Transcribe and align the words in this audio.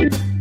For 0.00 0.39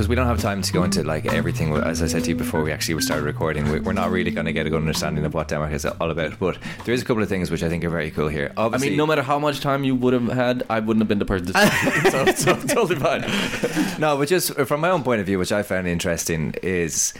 because 0.00 0.08
we 0.08 0.14
don't 0.14 0.28
have 0.28 0.40
time 0.40 0.62
to 0.62 0.72
go 0.72 0.82
into 0.82 1.02
like 1.04 1.26
everything. 1.26 1.74
As 1.74 2.00
I 2.00 2.06
said 2.06 2.24
to 2.24 2.30
you 2.30 2.34
before, 2.34 2.62
we 2.62 2.72
actually 2.72 2.98
started 3.02 3.22
recording. 3.22 3.70
We, 3.70 3.80
we're 3.80 3.92
not 3.92 4.10
really 4.10 4.30
going 4.30 4.46
to 4.46 4.52
get 4.54 4.66
a 4.66 4.70
good 4.70 4.80
understanding 4.80 5.26
of 5.26 5.34
what 5.34 5.48
Denmark 5.48 5.74
is 5.74 5.84
all 5.84 6.10
about. 6.10 6.38
But 6.38 6.56
there 6.86 6.94
is 6.94 7.02
a 7.02 7.04
couple 7.04 7.22
of 7.22 7.28
things 7.28 7.50
which 7.50 7.62
I 7.62 7.68
think 7.68 7.84
are 7.84 7.90
very 7.90 8.10
cool 8.10 8.28
here. 8.28 8.50
I 8.56 8.62
Obviously, 8.62 8.88
mean, 8.88 8.96
no 8.96 9.06
matter 9.06 9.20
how 9.20 9.38
much 9.38 9.60
time 9.60 9.84
you 9.84 9.94
would 9.94 10.14
have 10.14 10.28
had, 10.28 10.62
I 10.70 10.80
wouldn't 10.80 11.02
have 11.02 11.08
been 11.08 11.18
the 11.18 11.26
person 11.26 11.48
to 11.48 11.52
so, 12.10 12.24
so 12.32 12.54
totally 12.66 12.98
fine. 12.98 13.20
no, 14.00 14.16
but 14.16 14.26
just 14.26 14.54
from 14.54 14.80
my 14.80 14.88
own 14.88 15.02
point 15.02 15.20
of 15.20 15.26
view, 15.26 15.38
which 15.38 15.52
I 15.52 15.62
found 15.62 15.86
interesting 15.86 16.54
is 16.62 17.12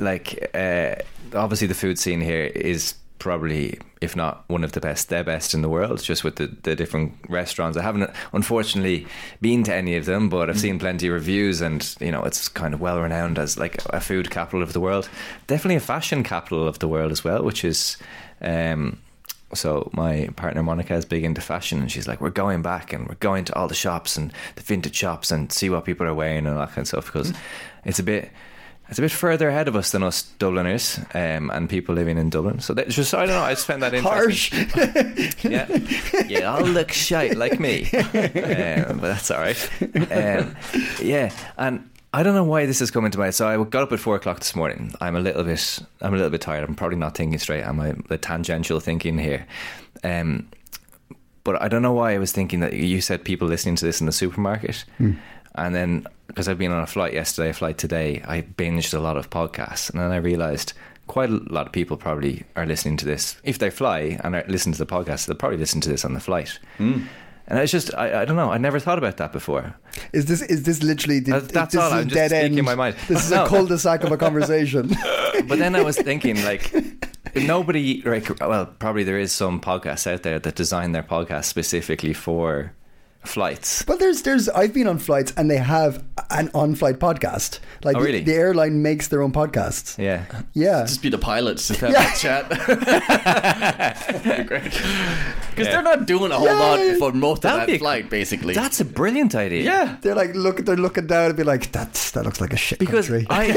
like 0.00 0.50
uh, 0.52 0.96
obviously 1.32 1.68
the 1.68 1.74
food 1.74 1.96
scene 1.96 2.20
here 2.20 2.46
is 2.46 2.94
probably 3.18 3.78
if 4.00 4.14
not 4.14 4.44
one 4.48 4.62
of 4.62 4.72
the 4.72 4.80
best 4.80 5.08
the 5.08 5.24
best 5.24 5.54
in 5.54 5.62
the 5.62 5.68
world 5.68 6.02
just 6.02 6.22
with 6.22 6.36
the, 6.36 6.46
the 6.62 6.76
different 6.76 7.14
restaurants. 7.28 7.76
I 7.76 7.82
haven't 7.82 8.10
unfortunately 8.32 9.06
been 9.40 9.62
to 9.64 9.74
any 9.74 9.96
of 9.96 10.04
them 10.04 10.28
but 10.28 10.50
i've 10.50 10.60
seen 10.60 10.78
plenty 10.78 11.08
of 11.08 11.14
reviews 11.14 11.60
and 11.60 11.94
you 12.00 12.12
know 12.12 12.22
it's 12.22 12.48
kind 12.48 12.74
of 12.74 12.80
well 12.80 13.00
renowned 13.00 13.38
as 13.38 13.58
like 13.58 13.82
a 13.86 14.00
food 14.00 14.30
capital 14.30 14.62
of 14.62 14.72
the 14.72 14.80
world. 14.80 15.08
Definitely 15.46 15.76
a 15.76 15.80
fashion 15.80 16.22
capital 16.22 16.68
of 16.68 16.78
the 16.78 16.88
world 16.88 17.12
as 17.12 17.24
well 17.24 17.42
which 17.42 17.64
is 17.64 17.96
um 18.40 18.98
so 19.54 19.90
my 19.92 20.28
partner 20.36 20.62
Monica 20.62 20.94
is 20.94 21.04
big 21.04 21.24
into 21.24 21.40
fashion, 21.40 21.78
and 21.78 21.90
she's 21.90 22.08
like, 22.08 22.20
"We're 22.20 22.30
going 22.30 22.62
back 22.62 22.92
and 22.92 23.06
we're 23.06 23.14
going 23.14 23.44
to 23.44 23.54
all 23.54 23.68
the 23.68 23.74
shops 23.74 24.16
and 24.16 24.32
the 24.56 24.62
vintage 24.62 24.96
shops 24.96 25.30
and 25.30 25.52
see 25.52 25.70
what 25.70 25.84
people 25.84 26.04
are 26.06 26.14
wearing 26.14 26.38
and 26.38 26.48
all 26.48 26.58
that 26.58 26.70
kind 26.70 26.78
of 26.78 26.88
stuff 26.88 27.06
because 27.06 27.32
it's 27.84 28.00
a 28.00 28.02
bit." 28.02 28.30
It's 28.88 28.98
a 28.98 29.02
bit 29.02 29.10
further 29.10 29.48
ahead 29.48 29.66
of 29.66 29.74
us 29.74 29.90
than 29.90 30.02
us 30.04 30.22
Dubliners 30.38 30.98
um, 31.12 31.50
and 31.50 31.68
people 31.68 31.94
living 31.94 32.18
in 32.18 32.30
Dublin. 32.30 32.60
So 32.60 32.72
that, 32.74 32.88
just 32.88 33.12
I 33.14 33.26
don't 33.26 33.34
know. 33.34 33.42
I 33.42 33.54
just 33.54 33.66
found 33.66 33.82
that 33.82 33.94
interesting. 33.94 34.68
Harsh. 34.68 35.34
Yeah, 35.44 36.26
yeah, 36.28 36.52
I'll 36.54 36.64
look 36.64 36.92
shite 36.92 37.36
like 37.36 37.58
me, 37.60 37.84
um, 37.92 38.98
but 38.98 39.08
that's 39.08 39.30
all 39.30 39.40
right. 39.40 39.70
Um, 40.10 40.56
yeah, 41.02 41.32
and 41.56 41.88
I 42.14 42.22
don't 42.22 42.34
know 42.34 42.44
why 42.44 42.66
this 42.66 42.80
is 42.80 42.90
coming 42.90 43.10
to 43.10 43.18
mind. 43.18 43.34
So 43.34 43.46
I 43.46 43.62
got 43.64 43.82
up 43.82 43.92
at 43.92 44.00
four 44.00 44.16
o'clock 44.16 44.38
this 44.38 44.54
morning. 44.54 44.94
I'm 45.00 45.16
a 45.16 45.20
little 45.20 45.44
bit, 45.44 45.78
I'm 46.00 46.14
a 46.14 46.16
little 46.16 46.30
bit 46.30 46.40
tired. 46.40 46.64
I'm 46.64 46.74
probably 46.74 46.96
not 46.96 47.16
thinking 47.16 47.38
straight. 47.38 47.62
I'm 47.64 47.80
a, 47.80 47.94
a 48.10 48.18
tangential 48.18 48.80
thinking 48.80 49.18
here. 49.18 49.46
Um, 50.04 50.48
but 51.44 51.60
I 51.60 51.68
don't 51.68 51.82
know 51.82 51.92
why 51.92 52.14
I 52.14 52.18
was 52.18 52.32
thinking 52.32 52.60
that 52.60 52.72
you 52.72 53.00
said 53.00 53.24
people 53.24 53.46
listening 53.46 53.76
to 53.76 53.84
this 53.84 54.00
in 54.00 54.06
the 54.06 54.12
supermarket. 54.12 54.84
And 55.56 55.74
then, 55.74 56.06
because 56.26 56.48
I've 56.48 56.58
been 56.58 56.72
on 56.72 56.82
a 56.82 56.86
flight 56.86 57.12
yesterday, 57.14 57.50
a 57.50 57.52
flight 57.54 57.78
today, 57.78 58.22
I 58.26 58.42
binged 58.42 58.94
a 58.94 58.98
lot 59.00 59.16
of 59.16 59.30
podcasts. 59.30 59.90
And 59.90 60.00
then 60.00 60.10
I 60.10 60.16
realized 60.16 60.72
quite 61.06 61.30
a 61.30 61.40
lot 61.50 61.66
of 61.66 61.72
people 61.72 61.96
probably 61.96 62.44
are 62.56 62.66
listening 62.66 62.96
to 62.98 63.04
this. 63.06 63.36
If 63.44 63.58
they 63.58 63.70
fly 63.70 64.18
and 64.24 64.34
are, 64.34 64.44
listen 64.48 64.72
to 64.72 64.78
the 64.78 64.86
podcast, 64.86 65.26
they'll 65.26 65.36
probably 65.36 65.58
listen 65.58 65.80
to 65.82 65.88
this 65.88 66.04
on 66.04 66.14
the 66.14 66.20
flight. 66.20 66.58
Hmm. 66.78 67.02
And 67.48 67.60
it's 67.60 67.70
just, 67.70 67.94
I, 67.94 68.22
I 68.22 68.24
don't 68.24 68.34
know, 68.34 68.50
I 68.50 68.58
never 68.58 68.80
thought 68.80 68.98
about 68.98 69.18
that 69.18 69.32
before. 69.32 69.72
Is 70.12 70.24
this 70.24 70.42
is 70.42 70.64
this 70.64 70.82
literally 70.82 71.20
the, 71.20 71.30
That's- 71.30 71.52
that's 71.52 71.74
this 71.74 71.80
all, 71.80 71.92
I'm 71.92 72.08
just 72.08 72.14
dead 72.14 72.30
speaking 72.32 72.58
end? 72.58 72.66
my 72.66 72.74
mind. 72.74 72.96
This 73.06 73.24
is 73.24 73.30
No. 73.30 73.44
a 73.44 73.48
cul-de-sac 73.48 74.02
of 74.02 74.10
a 74.12 74.16
conversation. 74.16 74.90
But 75.46 75.58
then 75.58 75.76
I 75.76 75.82
was 75.82 75.96
thinking, 75.96 76.42
like, 76.44 76.72
nobody, 77.36 78.02
like, 78.04 78.40
well, 78.40 78.66
probably 78.66 79.04
there 79.04 79.18
is 79.18 79.32
some 79.32 79.60
podcasts 79.60 80.10
out 80.10 80.22
there 80.22 80.38
that 80.38 80.54
design 80.54 80.92
their 80.92 81.02
podcast 81.02 81.44
specifically 81.44 82.14
for 82.14 82.72
flights. 83.26 83.82
But 83.82 83.98
there's 83.98 84.22
there's 84.22 84.48
I've 84.48 84.72
been 84.72 84.86
on 84.86 84.98
flights 84.98 85.32
and 85.36 85.50
they 85.50 85.58
have 85.58 86.02
an 86.30 86.50
on-flight 86.54 86.98
podcast. 86.98 87.60
Like 87.84 87.96
Oh, 87.96 88.00
the- 88.00 88.06
really? 88.06 88.22
the, 88.22 88.34
airline 88.34 88.82
makes 88.82 89.08
their 89.08 89.22
own 89.22 89.32
podcasts. 89.32 89.96
Yeah. 89.98 90.24
Yeah. 90.54 90.82
Just 90.86 91.02
be 91.02 91.08
the 91.10 91.18
pilots, 91.18 91.68
just 91.68 91.80
have 91.80 91.90
Yeah. 91.92 92.02
that 92.02 92.16
chat. 92.16 92.48
Great. 94.46 94.64
Because 94.64 94.82
Yeah. 95.56 95.64
they're 95.72 95.82
not 95.82 96.06
doing 96.06 96.32
a 96.32 96.36
whole 96.36 96.46
Yeah. 96.46 96.58
lot 96.58 96.80
for 96.98 97.12
most 97.12 97.38
of 97.38 97.42
That'd 97.42 97.60
that 97.60 97.66
be 97.66 97.74
a- 97.74 97.78
flight, 97.78 98.10
basically. 98.10 98.54
That's 98.54 98.80
a 98.80 98.84
brilliant 98.84 99.34
idea. 99.34 99.62
yeah. 99.64 99.96
They're 100.00 100.14
like 100.14 100.34
look 100.34 100.64
they're 100.64 100.76
looking 100.76 101.06
down 101.06 101.26
and 101.26 101.36
be 101.36 101.44
like, 101.44 101.70
That's 101.72 102.10
that 102.12 102.24
looks 102.24 102.40
like 102.40 102.52
a 102.52 102.56
shit 102.56 102.78
Because 102.78 103.08
country. 103.08 103.26
I, 103.30 103.52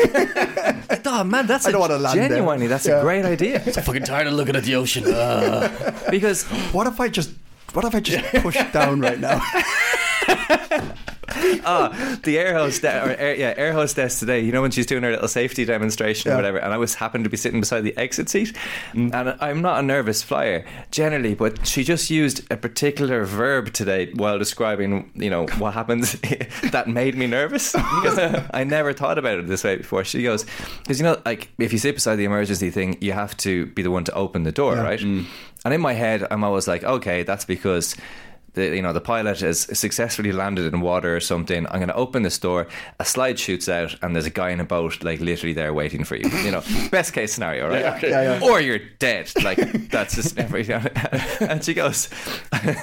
I 1.05 1.23
man, 1.23 1.47
that's 1.47 1.65
I 1.65 1.69
a, 1.69 1.71
don't 1.71 1.81
wanna 1.81 1.97
land 1.97 2.19
there. 2.19 2.29
genuinely 2.29 2.67
that's 2.67 2.85
Yeah. 2.85 2.99
a 2.99 3.01
great 3.01 3.25
idea. 3.25 3.61
I'm 3.65 3.83
fucking 3.83 4.03
tired 4.03 4.27
of 4.27 4.33
looking 4.33 4.55
at 4.55 4.63
the 4.63 4.75
ocean. 4.75 5.05
Uh. 5.11 5.69
because 6.09 6.43
what 6.73 6.87
if 6.87 6.99
I 6.99 7.07
just 7.09 7.31
what 7.73 7.85
if 7.85 7.95
I 7.95 7.99
just 7.99 8.25
push 8.43 8.57
down 8.73 8.99
right 8.99 9.19
now? 9.19 9.41
Ah, 11.65 12.17
the 12.23 12.39
air 12.39 12.53
hostess, 12.53 13.05
or 13.05 13.11
air, 13.11 13.35
yeah, 13.35 13.53
air 13.57 13.73
hostess 13.73 14.19
today. 14.19 14.39
You 14.39 14.51
know 14.51 14.61
when 14.61 14.71
she's 14.71 14.85
doing 14.85 15.03
her 15.03 15.11
little 15.11 15.27
safety 15.27 15.65
demonstration 15.65 16.31
or 16.31 16.35
whatever, 16.35 16.57
and 16.57 16.73
I 16.73 16.77
was 16.77 16.95
happened 16.95 17.25
to 17.25 17.29
be 17.29 17.37
sitting 17.37 17.59
beside 17.59 17.81
the 17.81 17.95
exit 17.97 18.29
seat, 18.29 18.57
and 18.93 19.13
I'm 19.15 19.61
not 19.61 19.79
a 19.79 19.81
nervous 19.81 20.23
flyer 20.23 20.65
generally, 20.91 21.35
but 21.35 21.67
she 21.67 21.83
just 21.83 22.09
used 22.09 22.49
a 22.51 22.57
particular 22.57 23.25
verb 23.25 23.73
today 23.73 24.11
while 24.13 24.39
describing, 24.39 25.11
you 25.15 25.29
know, 25.29 25.45
what 25.57 25.73
happens 25.73 26.13
that 26.71 26.87
made 26.87 27.15
me 27.15 27.27
nervous 27.27 27.71
because 28.01 28.43
I 28.53 28.63
never 28.63 28.93
thought 28.93 29.17
about 29.17 29.39
it 29.39 29.47
this 29.47 29.63
way 29.63 29.77
before. 29.77 30.03
She 30.03 30.23
goes, 30.23 30.45
because 30.79 30.99
you 30.99 31.03
know, 31.03 31.21
like 31.25 31.49
if 31.57 31.71
you 31.71 31.79
sit 31.79 31.95
beside 31.95 32.15
the 32.15 32.25
emergency 32.25 32.69
thing, 32.69 32.97
you 33.01 33.11
have 33.11 33.35
to 33.37 33.67
be 33.67 33.81
the 33.81 33.91
one 33.91 34.03
to 34.05 34.13
open 34.13 34.43
the 34.43 34.51
door, 34.51 34.75
right? 34.75 34.99
Mm. 34.99 35.25
And 35.65 35.73
in 35.73 35.81
my 35.81 35.93
head, 35.93 36.25
I'm 36.31 36.43
always 36.43 36.67
like, 36.67 36.83
okay, 36.83 37.23
that's 37.23 37.45
because 37.45 37.95
the 38.53 38.75
you 38.75 38.81
know 38.81 38.93
the 38.93 39.01
pilot 39.01 39.39
has 39.41 39.61
successfully 39.77 40.31
landed 40.31 40.73
in 40.73 40.81
water 40.81 41.15
or 41.15 41.19
something. 41.19 41.65
I'm 41.67 41.77
going 41.79 41.87
to 41.89 41.95
open 41.95 42.23
this 42.23 42.37
door. 42.39 42.67
A 42.99 43.05
slide 43.05 43.37
shoots 43.39 43.67
out, 43.69 43.95
and 44.01 44.15
there's 44.15 44.25
a 44.25 44.29
guy 44.31 44.49
in 44.49 44.59
a 44.59 44.65
boat, 44.65 45.03
like 45.03 45.19
literally 45.19 45.53
there 45.53 45.73
waiting 45.73 46.03
for 46.03 46.15
you. 46.15 46.29
You 46.39 46.51
know, 46.51 46.63
best 46.89 47.13
case 47.13 47.33
scenario, 47.33 47.67
right? 47.69 47.81
Yeah, 47.81 47.95
okay. 47.97 48.09
Yeah, 48.09 48.39
yeah. 48.39 48.47
Or 48.49 48.59
you're 48.61 48.79
dead. 48.99 49.31
Like 49.43 49.89
that's 49.89 50.15
just 50.15 50.35
never. 50.37 50.57
and 51.41 51.63
she 51.63 51.73
goes, 51.73 52.09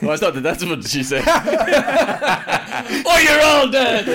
Well, 0.02 0.12
I 0.12 0.16
thought 0.16 0.34
that 0.34 0.42
that's 0.42 0.64
what 0.64 0.84
she 0.86 1.02
said. 1.02 1.24
oh, 3.06 3.18
you're 3.22 3.40
all 3.42 3.68
dead. 3.70 4.06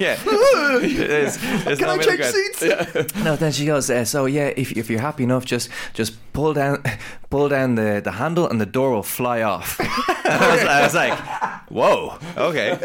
yeah. 0.00 0.16
There's- 0.22 1.36
there's 1.64 1.78
Can 1.78 1.86
no 1.88 1.94
I 1.94 1.98
change 1.98 2.18
ground. 2.18 2.34
seats? 2.34 3.14
No, 3.16 3.36
then 3.36 3.52
she 3.52 3.66
goes. 3.66 3.88
Uh, 3.90 4.04
so 4.04 4.26
yeah, 4.26 4.48
if 4.56 4.72
if 4.72 4.90
you're 4.90 5.00
happy 5.00 5.24
enough, 5.24 5.44
just 5.44 5.68
just 5.94 6.14
pull 6.32 6.54
down 6.54 6.82
pull 7.30 7.48
down 7.48 7.74
the, 7.74 8.00
the 8.02 8.12
handle 8.12 8.48
and 8.48 8.60
the 8.60 8.66
door 8.66 8.90
will 8.90 9.02
fly 9.02 9.42
off. 9.42 9.76
I, 9.80 10.50
was, 10.54 10.64
I 10.64 10.82
was 10.82 10.94
like, 10.94 11.18
whoa, 11.70 12.18
okay, 12.36 12.76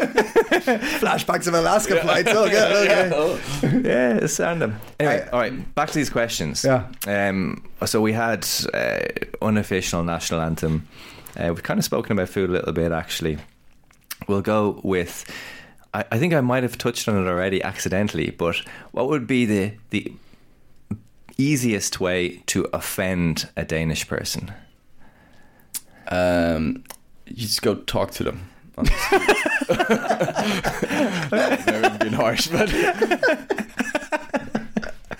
Flashbacks 1.00 1.46
of 1.46 1.54
Alaska 1.54 2.00
flights. 2.00 2.30
Oh, 2.32 2.48
good. 2.48 3.12
Okay. 3.12 3.88
yeah, 3.88 4.14
it's 4.16 4.38
random. 4.38 4.76
Anyway, 5.00 5.22
I- 5.26 5.30
all 5.30 5.40
right, 5.40 5.74
back 5.74 5.88
to 5.88 5.94
these 5.94 6.10
questions. 6.10 6.64
Yeah. 6.64 6.88
Um. 7.06 7.64
So 7.86 8.00
we 8.00 8.12
had 8.12 8.46
uh, 8.74 9.00
unofficial 9.40 10.02
national 10.02 10.40
anthem. 10.40 10.88
Uh, 11.36 11.48
we've 11.54 11.62
kind 11.62 11.78
of 11.78 11.84
spoken 11.84 12.12
about 12.12 12.28
food 12.28 12.50
a 12.50 12.52
little 12.52 12.72
bit, 12.72 12.90
actually. 12.92 13.38
We'll 14.26 14.42
go 14.42 14.80
with. 14.82 15.24
I, 15.94 16.04
I 16.10 16.18
think 16.18 16.34
I 16.34 16.40
might 16.40 16.64
have 16.64 16.76
touched 16.76 17.08
on 17.08 17.16
it 17.16 17.28
already 17.28 17.62
accidentally, 17.62 18.30
but 18.30 18.56
what 18.92 19.08
would 19.08 19.26
be 19.26 19.44
the 19.46 19.72
the 19.90 20.12
easiest 21.38 22.00
way 22.00 22.42
to 22.46 22.68
offend 22.72 23.48
a 23.56 23.64
Danish 23.64 24.06
person? 24.06 24.52
Um, 26.08 26.84
you 27.26 27.36
just 27.36 27.62
go 27.62 27.76
talk 27.76 28.10
to 28.12 28.24
them. 28.24 28.50
on 28.76 28.84
the 28.84 28.92
street. 31.28 31.66
Never 31.66 31.98
been 31.98 32.12
harsh, 32.12 32.46
but 32.48 32.68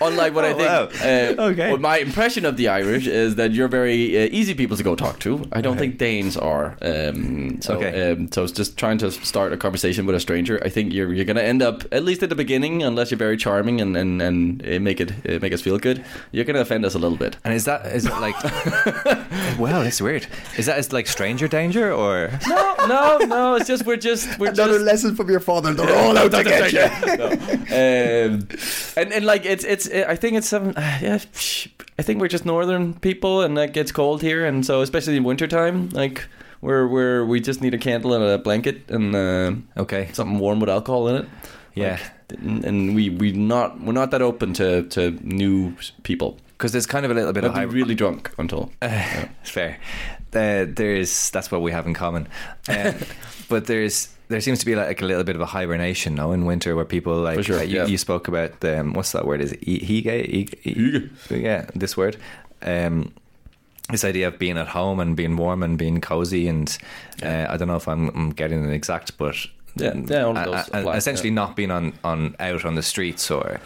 unlike 0.01 0.33
what 0.35 0.45
I 0.45 0.51
Oh, 0.53 0.57
think. 0.57 0.69
wow. 0.69 1.45
Uh, 1.45 1.49
Okay. 1.51 1.69
Well, 1.69 1.77
my 1.79 1.97
impression 1.97 2.45
of 2.45 2.57
the 2.57 2.67
Irish 2.67 3.07
is 3.07 3.35
that 3.35 3.51
you're 3.51 3.67
very 3.67 4.17
uh, 4.17 4.29
easy 4.31 4.53
people 4.53 4.77
to 4.77 4.83
go 4.83 4.95
talk 4.95 5.19
to. 5.19 5.45
I 5.51 5.61
don't 5.61 5.77
think 5.77 5.97
Danes 5.97 6.37
are. 6.37 6.77
Um, 6.81 7.61
so, 7.61 7.75
Okay. 7.75 8.11
um, 8.11 8.31
so 8.31 8.43
it's 8.43 8.51
just 8.53 8.77
trying 8.77 8.97
to 8.99 9.11
start 9.11 9.53
a 9.53 9.57
conversation 9.57 10.05
with 10.05 10.15
a 10.15 10.19
stranger. 10.19 10.59
I 10.65 10.69
think 10.69 10.93
you're 10.93 11.13
you're 11.13 11.25
going 11.25 11.37
to 11.37 11.43
end 11.43 11.61
up 11.61 11.83
at 11.91 12.03
least 12.03 12.23
at 12.23 12.29
the 12.29 12.35
beginning, 12.35 12.83
unless 12.83 13.11
you're 13.11 13.17
very 13.17 13.37
charming 13.37 13.81
and 13.81 13.95
and 13.97 14.21
and 14.21 14.61
uh, 14.67 14.79
make 14.79 14.99
it 15.01 15.11
uh, 15.27 15.39
make 15.41 15.53
us 15.53 15.61
feel 15.61 15.77
good. 15.79 16.03
You're 16.31 16.45
going 16.45 16.55
to 16.55 16.61
offend 16.61 16.85
us 16.85 16.95
a 16.95 16.99
little 16.99 17.17
bit. 17.17 17.37
And 17.43 17.53
is 17.53 17.65
that 17.65 17.85
is 17.87 18.05
it 18.05 18.13
like? 18.19 18.35
wow, 19.59 19.83
that's 19.83 20.01
weird. 20.01 20.27
Is 20.57 20.65
that 20.65 20.77
is 20.79 20.91
like 20.93 21.07
stranger 21.07 21.47
danger 21.47 21.91
or? 21.91 22.29
No, 22.47 22.75
no, 22.87 23.17
no. 23.25 23.55
It's 23.55 23.67
just 23.67 23.85
we're 23.85 23.97
just 23.97 24.39
we're 24.39 24.49
Another 24.51 24.73
just. 24.73 24.85
lesson 24.85 25.15
from 25.15 25.29
your 25.29 25.39
father. 25.39 25.73
They're 25.73 25.95
all 26.03 26.17
out 26.17 26.31
to 26.31 26.43
get 26.43 26.71
you. 26.73 26.83
um, 27.75 28.47
and 28.95 29.13
and 29.13 29.25
like 29.25 29.45
it's 29.45 29.63
it's 29.63 29.87
I 29.93 30.15
think 30.15 30.37
it's 30.37 30.47
some 30.47 30.73
yeah 30.77 31.19
I 31.99 32.01
think 32.03 32.21
we're 32.21 32.27
just 32.29 32.45
northern 32.45 32.93
people 32.93 33.41
and 33.41 33.57
it 33.57 33.73
gets 33.73 33.91
cold 33.91 34.21
here 34.21 34.45
and 34.45 34.65
so 34.65 34.81
especially 34.81 35.17
in 35.17 35.23
wintertime 35.23 35.89
like 35.89 36.25
we're 36.61 36.87
we're 36.87 37.25
we 37.25 37.39
just 37.39 37.61
need 37.61 37.73
a 37.73 37.77
candle 37.77 38.13
and 38.13 38.23
a 38.23 38.37
blanket 38.37 38.89
and 38.89 39.15
uh, 39.15 39.81
Okay. 39.81 40.09
something 40.13 40.39
warm 40.39 40.59
with 40.59 40.69
alcohol 40.69 41.07
in 41.09 41.15
it 41.23 41.25
Yeah. 41.75 41.99
Like, 42.29 42.39
and, 42.65 42.95
we 42.95 43.09
we 43.09 43.31
not 43.31 43.81
we're 43.81 43.93
not 43.93 44.11
that 44.11 44.21
open 44.21 44.53
to 44.53 44.83
to 44.89 45.11
new 45.23 45.73
people 46.03 46.37
Because 46.57 46.71
there's 46.73 46.85
kind 46.87 47.05
of 47.05 47.11
a 47.11 47.13
little 47.15 47.33
bit 47.33 47.43
of 47.43 47.53
be 47.53 47.65
really 47.65 47.95
drunk 47.95 48.31
until 48.37 48.69
It's 48.81 49.49
Fair. 49.57 49.77
Uh, 50.33 50.65
there's 50.75 51.31
that's 51.31 51.49
what 51.51 51.61
we 51.61 51.71
have 51.71 51.87
in 51.87 51.93
common. 51.93 52.27
Uh, 52.69 52.93
but 53.49 53.65
there's 53.65 54.09
there 54.29 54.41
seems 54.41 54.59
to 54.59 54.65
be 54.65 54.75
like 54.75 55.01
a 55.01 55.05
little 55.05 55.23
bit 55.23 55.35
of 55.35 55.41
a 55.41 55.45
hibernation 55.47 56.15
now 56.15 56.31
in 56.31 56.45
winter 56.45 56.75
where 56.75 56.85
people 56.85 57.15
like 57.19 57.37
For 57.37 57.43
sure, 57.43 57.63
you, 57.63 57.77
yeah. 57.77 57.85
you 57.87 57.97
spoke 57.97 58.27
about 58.27 58.59
the 58.61 58.79
um, 58.79 58.93
what's 58.93 59.11
that 59.11 59.25
word? 59.25 59.41
Is 59.41 59.51
it 59.51 59.61
hygge? 59.61 60.07
E- 60.07 60.49
E- 60.63 61.09
yeah 61.29 61.65
this 61.75 61.97
word. 61.97 62.15
Um 62.61 63.11
this 63.91 64.03
idea 64.05 64.27
of 64.27 64.37
being 64.37 64.57
at 64.57 64.67
home 64.67 64.99
and 64.99 65.15
being 65.15 65.35
warm 65.35 65.63
and 65.63 65.75
being 65.77 65.99
cozy 65.99 66.47
and 66.47 66.77
uh, 67.23 67.47
I 67.49 67.57
don't 67.57 67.67
know 67.67 67.75
if 67.75 67.87
I'm, 67.87 68.09
I'm 68.09 68.29
getting 68.29 68.63
it 68.63 68.71
exact 68.71 69.17
but 69.17 69.35
Yeah, 69.75 69.93
yeah, 69.95 70.23
all 70.23 70.37
of 70.37 70.45
those 70.45 70.55
uh, 70.55 70.65
apply, 70.73 70.97
essentially 70.97 71.31
not 71.31 71.55
being 71.55 71.71
on, 71.71 71.93
on 72.03 72.35
out 72.39 72.65
on 72.65 72.75
the 72.75 72.83
streets 72.83 73.29
or 73.31 73.59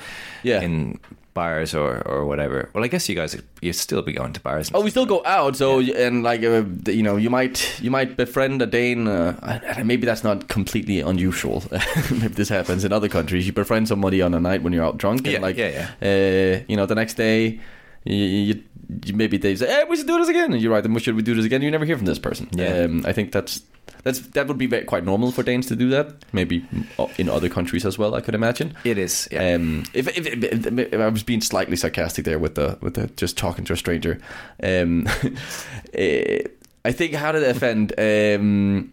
Yeah. 0.43 0.61
in 0.61 0.99
bars 1.33 1.73
or, 1.73 2.07
or 2.07 2.25
whatever 2.27 2.69
well 2.75 2.83
I 2.83 2.87
guess 2.87 3.09
you 3.09 3.15
guys 3.15 3.35
you'd 3.59 3.73
still 3.75 4.03
be 4.03 4.13
going 4.13 4.33
to 4.33 4.39
bars 4.39 4.67
and 4.67 4.75
Oh, 4.75 4.81
we 4.81 4.91
still 4.91 5.07
go 5.07 5.23
out. 5.25 5.55
So 5.55 5.79
and 5.79 6.21
like 6.21 6.43
uh, 6.43 6.63
you 6.85 7.01
know, 7.01 7.15
you 7.17 7.31
might 7.31 7.81
you 7.81 7.89
might 7.89 8.15
befriend 8.17 8.61
a 8.61 8.67
Dane. 8.67 9.07
Uh, 9.07 9.59
and 9.77 9.87
maybe 9.87 10.05
that's 10.05 10.23
not 10.23 10.47
completely 10.49 10.99
unusual. 10.99 11.63
maybe 12.11 12.27
this 12.35 12.49
happens 12.49 12.85
in 12.85 12.93
other 12.93 13.09
countries. 13.09 13.47
You 13.47 13.53
befriend 13.53 13.87
somebody 13.87 14.21
on 14.21 14.33
a 14.35 14.39
night 14.39 14.61
when 14.61 14.73
you're 14.73 14.85
out 14.85 14.97
drunk, 14.99 15.21
and 15.25 15.33
Yeah, 15.33 15.39
like 15.39 15.57
yeah, 15.57 15.89
Uh, 16.01 16.63
you 16.67 16.75
know, 16.77 16.85
the 16.85 16.95
next 16.95 17.15
day. 17.15 17.59
You, 18.05 18.15
you, 18.15 18.63
you 19.05 19.13
maybe 19.15 19.37
they 19.37 19.55
say, 19.55 19.65
"Hey, 19.65 19.85
we 19.89 19.95
should 19.95 20.07
do 20.07 20.17
this 20.19 20.27
again," 20.27 20.51
and 20.51 20.61
you're 20.61 20.73
right. 20.73 20.83
Then 20.83 20.95
should 20.99 21.15
we 21.15 21.21
do 21.23 21.33
this 21.33 21.45
again? 21.45 21.61
You 21.61 21.71
never 21.71 21.85
hear 21.85 21.95
from 21.97 22.05
this 22.05 22.19
person. 22.19 22.49
Yeah. 22.51 22.83
um, 22.83 23.05
I 23.07 23.13
think 23.13 23.31
that's 23.31 23.61
that's 24.03 24.19
that 24.19 24.47
would 24.47 24.57
be 24.57 24.67
very, 24.67 24.83
quite 24.85 25.03
normal 25.05 25.31
for 25.31 25.43
Danes 25.43 25.65
to 25.67 25.75
do 25.75 25.89
that. 25.89 26.13
Maybe 26.33 26.65
in 27.17 27.29
other 27.29 27.49
countries 27.49 27.85
as 27.85 27.97
well. 27.97 28.15
I 28.15 28.21
could 28.21 28.35
imagine. 28.35 28.75
it 28.83 28.97
is 28.97 29.27
yeah. 29.31 29.55
Um, 29.55 29.83
if, 29.93 30.07
if, 30.17 30.25
if, 30.27 30.65
if 30.93 30.99
I 30.99 31.07
was 31.09 31.23
being 31.23 31.41
slightly 31.41 31.75
sarcastic 31.75 32.25
there 32.25 32.39
with 32.39 32.55
the 32.55 32.77
with 32.81 32.93
the 32.95 33.07
just 33.15 33.37
talking 33.37 33.65
to 33.65 33.73
a 33.73 33.77
stranger, 33.77 34.19
um, 34.61 35.07
eh, 35.93 36.43
I 36.85 36.91
think 36.91 37.13
how 37.13 37.31
did 37.31 37.43
it 37.43 37.55
offend? 37.55 37.93
Um, 37.97 38.91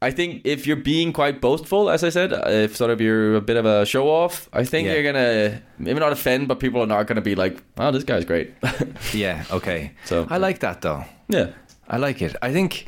I 0.00 0.10
think 0.10 0.40
if 0.44 0.66
you're 0.66 0.74
being 0.76 1.12
quite 1.12 1.40
boastful, 1.40 1.88
as 1.88 2.02
I 2.02 2.08
said, 2.08 2.32
uh, 2.32 2.42
if 2.48 2.74
sort 2.76 2.90
of 2.90 3.00
you're 3.00 3.36
a 3.36 3.40
bit 3.40 3.56
of 3.56 3.64
a 3.66 3.86
show 3.86 4.08
off, 4.08 4.48
I 4.52 4.64
think 4.64 4.86
Yeah. 4.88 4.94
you're 4.94 5.12
gonna 5.12 5.62
maybe 5.78 6.00
not 6.00 6.10
offend, 6.10 6.48
but 6.48 6.58
people 6.58 6.80
are 6.82 6.86
not 6.88 7.06
gonna 7.06 7.20
be 7.20 7.36
like, 7.36 7.62
"Oh, 7.78 7.92
this 7.92 8.02
guy's 8.04 8.24
great." 8.24 8.52
Yeah. 9.14 9.44
Okay. 9.52 9.92
So- 10.06 10.26
I 10.28 10.38
like 10.38 10.58
that 10.60 10.80
though. 10.80 11.04
yeah, 11.28 11.50
I 11.88 11.98
like 11.98 12.20
it. 12.20 12.34
I 12.42 12.50
think 12.52 12.86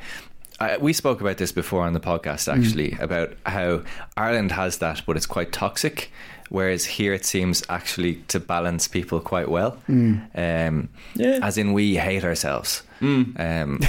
I, 0.61 0.77
we 0.79 0.93
spoke 0.93 1.21
about 1.21 1.37
this 1.39 1.53
before 1.53 1.83
on 1.83 1.93
the 1.95 2.01
podcast 2.01 2.53
actually 2.53 2.93
about 3.01 3.33
how 3.45 3.83
Ireland 4.17 4.53
has 4.53 4.79
that, 4.79 5.03
but 5.07 5.17
it's 5.17 5.27
quite 5.27 5.53
toxic. 5.53 6.11
Whereas 6.51 6.85
here 6.85 7.13
it 7.15 7.25
seems 7.25 7.65
actually 7.69 8.17
to 8.29 8.39
balance 8.39 8.87
people 8.87 9.19
quite 9.19 9.49
well. 9.49 9.79
Um, 9.89 10.89
Yeah. 11.15 11.39
As 11.43 11.57
in, 11.59 11.73
we 11.73 11.97
hate 11.97 12.23
ourselves. 12.23 12.83
Um, 13.01 13.81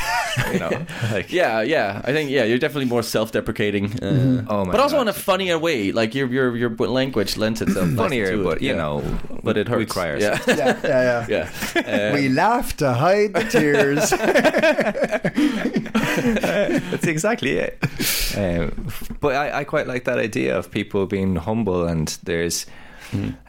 you 0.51 0.59
know, 0.59 0.85
like 1.11 1.31
yeah, 1.31 1.61
yeah. 1.61 2.01
I 2.03 2.11
think 2.11 2.29
yeah, 2.29 2.43
you're 2.43 2.57
definitely 2.57 2.89
more 2.89 3.03
self-deprecating, 3.03 4.03
uh, 4.03 4.43
Oh 4.49 4.65
my 4.65 4.71
but 4.71 4.81
also 4.81 4.95
God. 4.97 5.03
in 5.03 5.07
a 5.07 5.13
funnier 5.13 5.57
way. 5.57 5.93
Like 5.93 6.13
your 6.15 6.27
your 6.27 6.57
your 6.57 6.69
language 6.71 7.37
lends 7.37 7.61
itself 7.61 7.91
funnier, 7.93 8.31
to 8.31 8.41
it, 8.41 8.43
but 8.43 8.61
you 8.61 8.71
yeah. 8.71 8.75
know, 8.75 9.03
but 9.41 9.55
it 9.55 9.69
hurts. 9.69 9.79
we 9.79 9.85
cry 9.85 10.17
yeah. 10.17 10.31
ourselves. 10.31 10.47
Yeah, 10.59 10.79
yeah, 10.83 11.27
yeah. 11.29 11.49
yeah. 11.75 12.09
Uh, 12.11 12.13
we 12.15 12.27
laugh 12.29 12.75
to 12.77 12.91
hide 12.93 13.33
the 13.33 13.43
tears. 13.45 14.11
That's 16.91 17.07
exactly 17.07 17.57
it. 17.57 17.77
Um, 18.37 18.87
but 19.21 19.35
I, 19.35 19.59
I 19.59 19.63
quite 19.63 19.87
like 19.87 20.03
that 20.05 20.17
idea 20.17 20.57
of 20.57 20.69
people 20.71 21.05
being 21.05 21.35
humble 21.35 21.87
and 21.87 22.07
there's. 22.23 22.65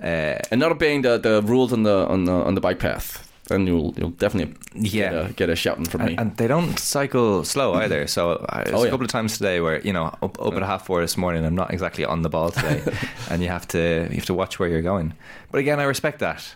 Uh, 0.00 0.38
and 0.50 0.60
not 0.60 0.70
obeying 0.70 1.02
the, 1.02 1.18
the 1.18 1.42
rules 1.42 1.72
on 1.72 1.82
the 1.82 2.06
on 2.06 2.24
the 2.24 2.32
on 2.32 2.54
the 2.54 2.60
bike 2.60 2.78
path, 2.78 3.28
then 3.48 3.66
you'll 3.66 3.92
you'll 3.96 4.10
definitely 4.10 4.54
Yeah. 4.74 5.10
get 5.10 5.30
a, 5.30 5.32
get 5.32 5.50
a 5.50 5.56
shouting 5.56 5.86
from 5.86 6.04
me. 6.04 6.10
And, 6.12 6.20
and 6.20 6.36
they 6.36 6.46
don't 6.46 6.78
cycle 6.78 7.42
slow 7.42 7.74
either. 7.74 8.06
So 8.06 8.46
I, 8.48 8.62
there's 8.62 8.76
Oh, 8.76 8.82
a 8.82 8.84
yeah. 8.84 8.90
couple 8.90 9.04
of 9.06 9.10
times 9.10 9.38
today 9.38 9.60
where 9.60 9.80
you 9.80 9.92
know 9.92 10.04
up, 10.22 10.40
up 10.40 10.54
at 10.54 10.62
half 10.62 10.86
four 10.86 11.00
this 11.00 11.16
morning, 11.16 11.44
I'm 11.44 11.56
not 11.56 11.72
exactly 11.72 12.04
on 12.04 12.22
the 12.22 12.28
ball 12.28 12.50
today, 12.50 12.80
and 13.30 13.42
you 13.42 13.48
have 13.48 13.66
to 13.68 14.06
you 14.10 14.16
have 14.16 14.26
to 14.26 14.34
watch 14.34 14.60
where 14.60 14.68
you're 14.68 14.82
going. 14.82 15.14
But 15.50 15.58
again, 15.58 15.80
I 15.80 15.84
respect 15.84 16.20
that. 16.20 16.54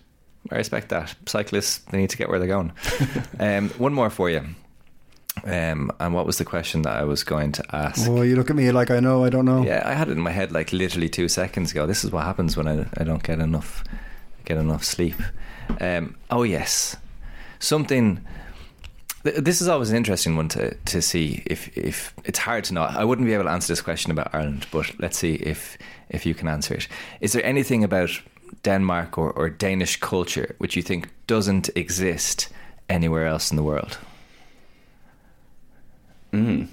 I 0.52 0.56
respect 0.56 0.90
that. 0.90 1.12
Cyclists 1.26 1.78
they 1.90 1.98
need 1.98 2.10
to 2.10 2.16
get 2.16 2.28
where 2.28 2.38
they're 2.38 2.46
going. 2.48 2.70
um, 3.40 3.70
one 3.70 3.92
more 3.94 4.10
for 4.10 4.30
you. 4.30 4.42
Um, 5.44 5.90
and 5.98 6.14
what 6.14 6.26
was 6.26 6.36
the 6.36 6.44
question 6.44 6.82
that 6.82 6.96
I 7.02 7.04
was 7.04 7.24
going 7.24 7.52
to 7.52 7.62
ask? 7.76 8.08
oh, 8.08 8.22
you 8.22 8.36
look 8.36 8.50
at 8.50 8.56
me 8.56 8.70
like 8.72 8.90
I 8.90 9.00
know, 9.00 9.24
I 9.24 9.30
don't 9.30 9.44
know. 9.44 9.64
Yeah, 9.64 9.82
I 9.84 9.94
had 9.94 10.08
it 10.08 10.12
in 10.16 10.20
my 10.22 10.30
head 10.32 10.52
like 10.52 10.72
literally 10.72 11.08
two 11.08 11.28
seconds 11.28 11.70
ago. 11.72 11.86
This 11.86 12.04
is 12.04 12.10
what 12.12 12.24
happens 12.24 12.56
when 12.56 12.68
I, 12.68 12.86
I 13.00 13.04
don't 13.04 13.22
get 13.22 13.38
enough 13.40 13.84
get 14.44 14.58
enough 14.58 14.84
sleep. 14.84 15.16
Um, 15.80 16.14
oh 16.30 16.42
yes, 16.44 16.96
something. 17.58 18.20
th- 19.24 19.36
This 19.44 19.60
is 19.62 19.68
always 19.68 19.90
an 19.90 19.96
interesting 19.96 20.36
one 20.36 20.48
to, 20.48 20.74
to 20.74 21.00
see 21.02 21.42
if 21.46 21.68
if 21.76 22.12
it's 22.24 22.38
hard 22.38 22.64
to 22.64 22.74
know. 22.74 22.82
I 22.82 23.04
wouldn't 23.04 23.26
be 23.26 23.34
able 23.34 23.44
to 23.44 23.50
answer 23.50 23.72
this 23.72 23.82
question 23.82 24.10
about 24.12 24.34
Ireland, 24.34 24.66
but 24.72 24.92
let's 25.00 25.18
see 25.18 25.34
if 25.34 25.76
if 26.08 26.26
you 26.26 26.34
can 26.34 26.48
answer 26.48 26.74
it. 26.74 26.88
Is 27.20 27.32
there 27.32 27.44
anything 27.44 27.84
about 27.84 28.10
Denmark 28.62 29.18
or, 29.18 29.30
or 29.32 29.48
Danish 29.50 29.96
culture 30.00 30.54
which 30.58 30.76
you 30.76 30.82
think 30.82 31.08
doesn't 31.26 31.70
exist 31.76 32.48
anywhere 32.88 33.26
else 33.26 33.50
in 33.52 33.56
the 33.56 33.62
world? 33.62 33.98
Mm. 36.32 36.68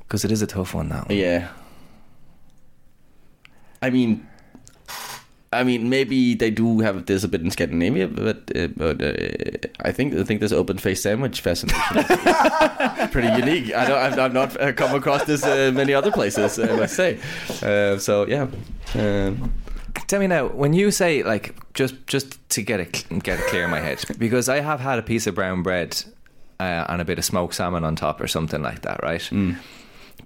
Because 0.00 0.24
it 0.24 0.32
is 0.32 0.42
a 0.42 0.46
tough 0.46 0.74
one 0.74 0.88
now. 0.88 1.06
Yeah. 1.08 1.48
I 3.82 3.90
mean, 3.90 4.26
I 5.52 5.64
mean, 5.64 5.88
maybe 5.88 6.34
they 6.34 6.50
do 6.50 6.80
have 6.80 7.06
this 7.06 7.24
a 7.24 7.28
bit 7.28 7.40
in 7.40 7.50
Scandinavia, 7.50 8.06
but 8.06 8.50
uh, 8.54 8.68
but 8.76 9.02
uh, 9.02 9.12
I 9.80 9.90
think 9.90 10.14
I 10.14 10.22
think 10.22 10.40
this 10.40 10.52
open 10.52 10.78
face 10.78 11.02
sandwich 11.02 11.40
fascination 11.40 11.98
is 11.98 12.06
pretty 13.10 13.28
unique. 13.28 13.74
I 13.74 13.86
don't, 13.86 13.98
I've, 13.98 14.18
I've 14.18 14.32
not 14.32 14.60
uh, 14.60 14.72
come 14.72 14.94
across 14.94 15.24
this 15.24 15.44
uh, 15.44 15.72
many 15.74 15.92
other 15.92 16.12
places. 16.12 16.58
I 16.58 16.76
must 16.76 16.94
say. 16.94 17.18
Uh, 17.62 17.98
so 17.98 18.26
yeah. 18.28 18.46
Um, 18.94 19.52
Tell 20.06 20.20
me 20.20 20.28
now, 20.28 20.46
when 20.48 20.72
you 20.72 20.92
say 20.92 21.24
like 21.24 21.54
just 21.74 22.06
just 22.06 22.48
to 22.50 22.62
get 22.62 22.78
it 22.78 23.04
get 23.22 23.40
it 23.40 23.46
clear 23.46 23.64
in 23.64 23.70
my 23.70 23.80
head, 23.80 24.04
because 24.18 24.48
I 24.48 24.60
have 24.60 24.78
had 24.78 25.00
a 25.00 25.02
piece 25.02 25.26
of 25.26 25.34
brown 25.34 25.62
bread 25.62 26.04
uh, 26.60 26.84
and 26.90 27.00
a 27.00 27.04
bit 27.04 27.18
of 27.18 27.24
smoked 27.24 27.54
salmon 27.54 27.82
on 27.84 27.96
top 27.96 28.20
or 28.20 28.28
something 28.28 28.62
like 28.62 28.80
that, 28.82 28.98
right? 29.02 29.24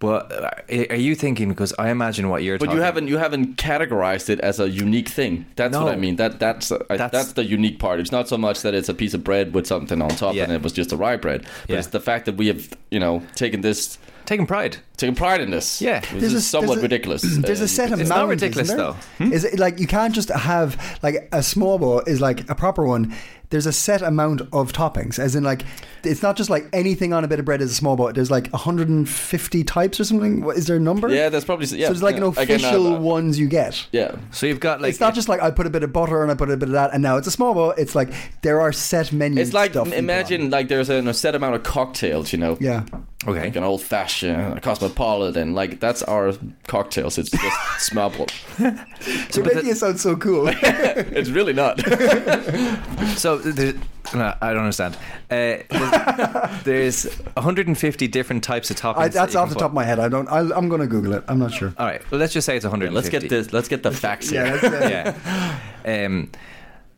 But 0.00 0.32
uh, 0.32 0.50
are 0.90 0.96
you 0.96 1.14
thinking? 1.14 1.48
Because 1.48 1.72
I 1.78 1.90
imagine 1.90 2.28
what 2.28 2.42
you're. 2.42 2.58
Talking. 2.58 2.66
But 2.66 2.72
talking, 2.72 2.78
you 2.78 2.84
haven't 2.84 3.08
you 3.08 3.18
haven't 3.18 3.56
categorized 3.56 4.28
it 4.28 4.40
as 4.40 4.58
a 4.58 4.68
unique 4.68 5.08
thing. 5.08 5.46
That's 5.56 5.72
No. 5.72 5.84
what 5.84 5.92
I 5.94 5.96
mean. 5.96 6.16
That 6.16 6.40
that's 6.40 6.72
uh, 6.72 6.78
That's- 6.88 7.10
that's, 7.12 7.32
the 7.34 7.44
unique 7.44 7.78
part. 7.78 8.00
It's 8.00 8.10
not 8.12 8.28
so 8.28 8.36
much 8.36 8.62
that 8.62 8.74
it's 8.74 8.88
a 8.88 8.94
piece 8.94 9.14
of 9.14 9.22
bread 9.22 9.54
with 9.54 9.66
something 9.66 10.02
on 10.02 10.10
top 10.10 10.34
Yeah. 10.34 10.44
and 10.44 10.52
it 10.52 10.62
was 10.62 10.72
just 10.72 10.92
a 10.92 10.96
rye 10.96 11.16
bread, 11.16 11.42
but 11.42 11.70
Yeah. 11.70 11.78
it's 11.78 11.88
the 11.88 12.00
fact 12.00 12.24
that 12.26 12.36
we 12.36 12.48
have 12.48 12.68
you 12.90 12.98
know 12.98 13.22
taken 13.36 13.60
this 13.60 13.98
taking 14.26 14.46
pride. 14.46 14.78
taken 14.96 15.14
pride 15.14 15.40
in 15.40 15.50
this. 15.52 15.80
Yeah. 15.80 16.00
this 16.18 16.32
is 16.32 16.44
somewhat 16.46 16.74
there's 16.74 16.78
a- 16.80 16.88
ridiculous. 16.88 17.22
There's 17.46 17.60
Uh, 17.60 17.64
a 17.64 17.68
set 17.68 17.92
of 17.92 18.00
It's 18.00 18.10
amount. 18.10 18.22
not 18.22 18.28
ridiculous, 18.30 18.66
isn't 18.68 18.76
there? 18.78 18.94
though. 19.18 19.24
Hmm? 19.24 19.32
Is 19.32 19.44
it 19.44 19.58
like 19.60 19.78
you 19.78 19.86
can't 19.86 20.14
just 20.14 20.30
have 20.30 20.76
like 21.06 21.16
a 21.30 21.38
smørrebrød 21.52 22.08
is 22.08 22.20
like 22.20 22.40
a 22.50 22.54
proper 22.54 22.84
one. 22.84 23.14
There's 23.50 23.66
a 23.66 23.72
set 23.72 24.02
amount 24.02 24.40
of 24.52 24.72
toppings, 24.72 25.18
as 25.18 25.34
in 25.36 25.44
like 25.44 25.64
it's 26.02 26.22
not 26.22 26.36
just 26.36 26.50
like 26.50 26.66
anything 26.72 27.12
on 27.12 27.24
a 27.24 27.28
bit 27.28 27.38
of 27.38 27.44
bread 27.44 27.60
is 27.60 27.78
a 27.78 27.82
smørrebrød. 27.82 28.14
There's 28.14 28.30
like 28.30 28.48
150 28.48 29.64
types 29.64 30.00
or 30.00 30.04
something. 30.04 30.44
What, 30.44 30.56
is 30.56 30.66
there 30.66 30.76
a 30.76 30.80
number? 30.80 31.08
Yeah, 31.08 31.28
that's 31.28 31.44
probably 31.44 31.66
yeah. 31.66 31.86
so 31.86 31.92
there's 31.92 32.02
like 32.02 32.16
yeah. 32.16 32.22
an 32.22 32.28
official 32.28 32.98
ones 32.98 33.38
you 33.38 33.48
get. 33.48 33.86
Yeah. 33.92 34.16
So 34.30 34.46
you've 34.46 34.60
got 34.60 34.80
like 34.80 34.90
it's 34.90 35.00
not 35.00 35.14
just 35.14 35.28
like 35.28 35.40
I 35.40 35.50
put 35.50 35.66
a 35.66 35.70
bit 35.70 35.82
of 35.82 35.92
butter 35.92 36.22
and 36.22 36.30
I 36.30 36.34
put 36.34 36.50
a 36.50 36.56
bit 36.56 36.68
of 36.68 36.72
that, 36.72 36.92
and 36.92 37.02
now 37.02 37.16
it's 37.16 37.28
a 37.28 37.36
smørrebrød. 37.36 37.78
It's 37.78 37.94
like 37.94 38.12
there 38.42 38.60
are 38.60 38.72
set 38.72 39.12
menus. 39.12 39.48
It's 39.48 39.54
like 39.54 39.72
stuff 39.72 39.92
imagine 39.92 40.50
like 40.50 40.68
there's 40.68 40.90
a, 40.90 41.06
a 41.06 41.14
set 41.14 41.34
amount 41.34 41.54
of 41.54 41.62
cocktails, 41.62 42.32
you 42.32 42.38
know. 42.38 42.56
yeah. 42.60 42.84
Okay. 43.26 43.40
Like 43.44 43.56
an 43.56 43.64
old 43.64 43.82
fashioned, 43.82 44.58
a 44.58 44.60
cosmopolitan, 44.60 45.54
like 45.54 45.80
that's 45.80 46.02
our 46.02 46.32
cocktails. 46.66 47.18
It's 47.18 47.30
just 47.30 47.80
smuggled. 47.80 48.32
You're 48.58 49.44
making 49.44 49.70
it 49.70 49.76
sound 49.76 50.00
so 50.00 50.16
cool. 50.16 50.48
It's 50.64 51.30
really 51.30 51.52
not. 51.52 51.80
So 53.16 53.38
there's, 53.38 53.74
no, 54.14 54.34
I 54.40 54.52
don't 54.52 54.62
understand. 54.62 54.96
Uh, 55.30 55.58
there's, 55.70 56.64
there's 56.64 57.18
150 57.34 58.08
different 58.08 58.42
types 58.42 58.70
of 58.70 58.76
toppings. 58.76 58.98
I, 58.98 59.08
that's 59.08 59.34
you 59.34 59.40
off 59.40 59.50
the 59.50 59.54
top 59.54 59.70
of 59.70 59.74
my 59.74 59.84
head. 59.84 59.98
I 59.98 60.08
don't. 60.08 60.28
I, 60.28 60.40
I'm 60.40 60.68
going 60.68 60.80
to 60.80 60.86
Google 60.86 61.12
it. 61.12 61.24
I'm 61.28 61.38
not 61.38 61.52
sure. 61.52 61.72
All 61.78 61.86
right. 61.86 62.02
Well, 62.10 62.18
let's 62.20 62.32
just 62.32 62.44
say 62.46 62.56
it's 62.56 62.64
150. 62.64 62.94
let's 62.94 63.08
get 63.08 63.28
this. 63.30 63.52
Let's 63.52 63.68
get 63.68 63.82
the 63.82 63.92
facts 63.92 64.30
here. 64.30 64.46
Yeah. 64.46 64.54
Uh, 64.74 65.58
yeah. 65.84 66.06
Um, 66.06 66.30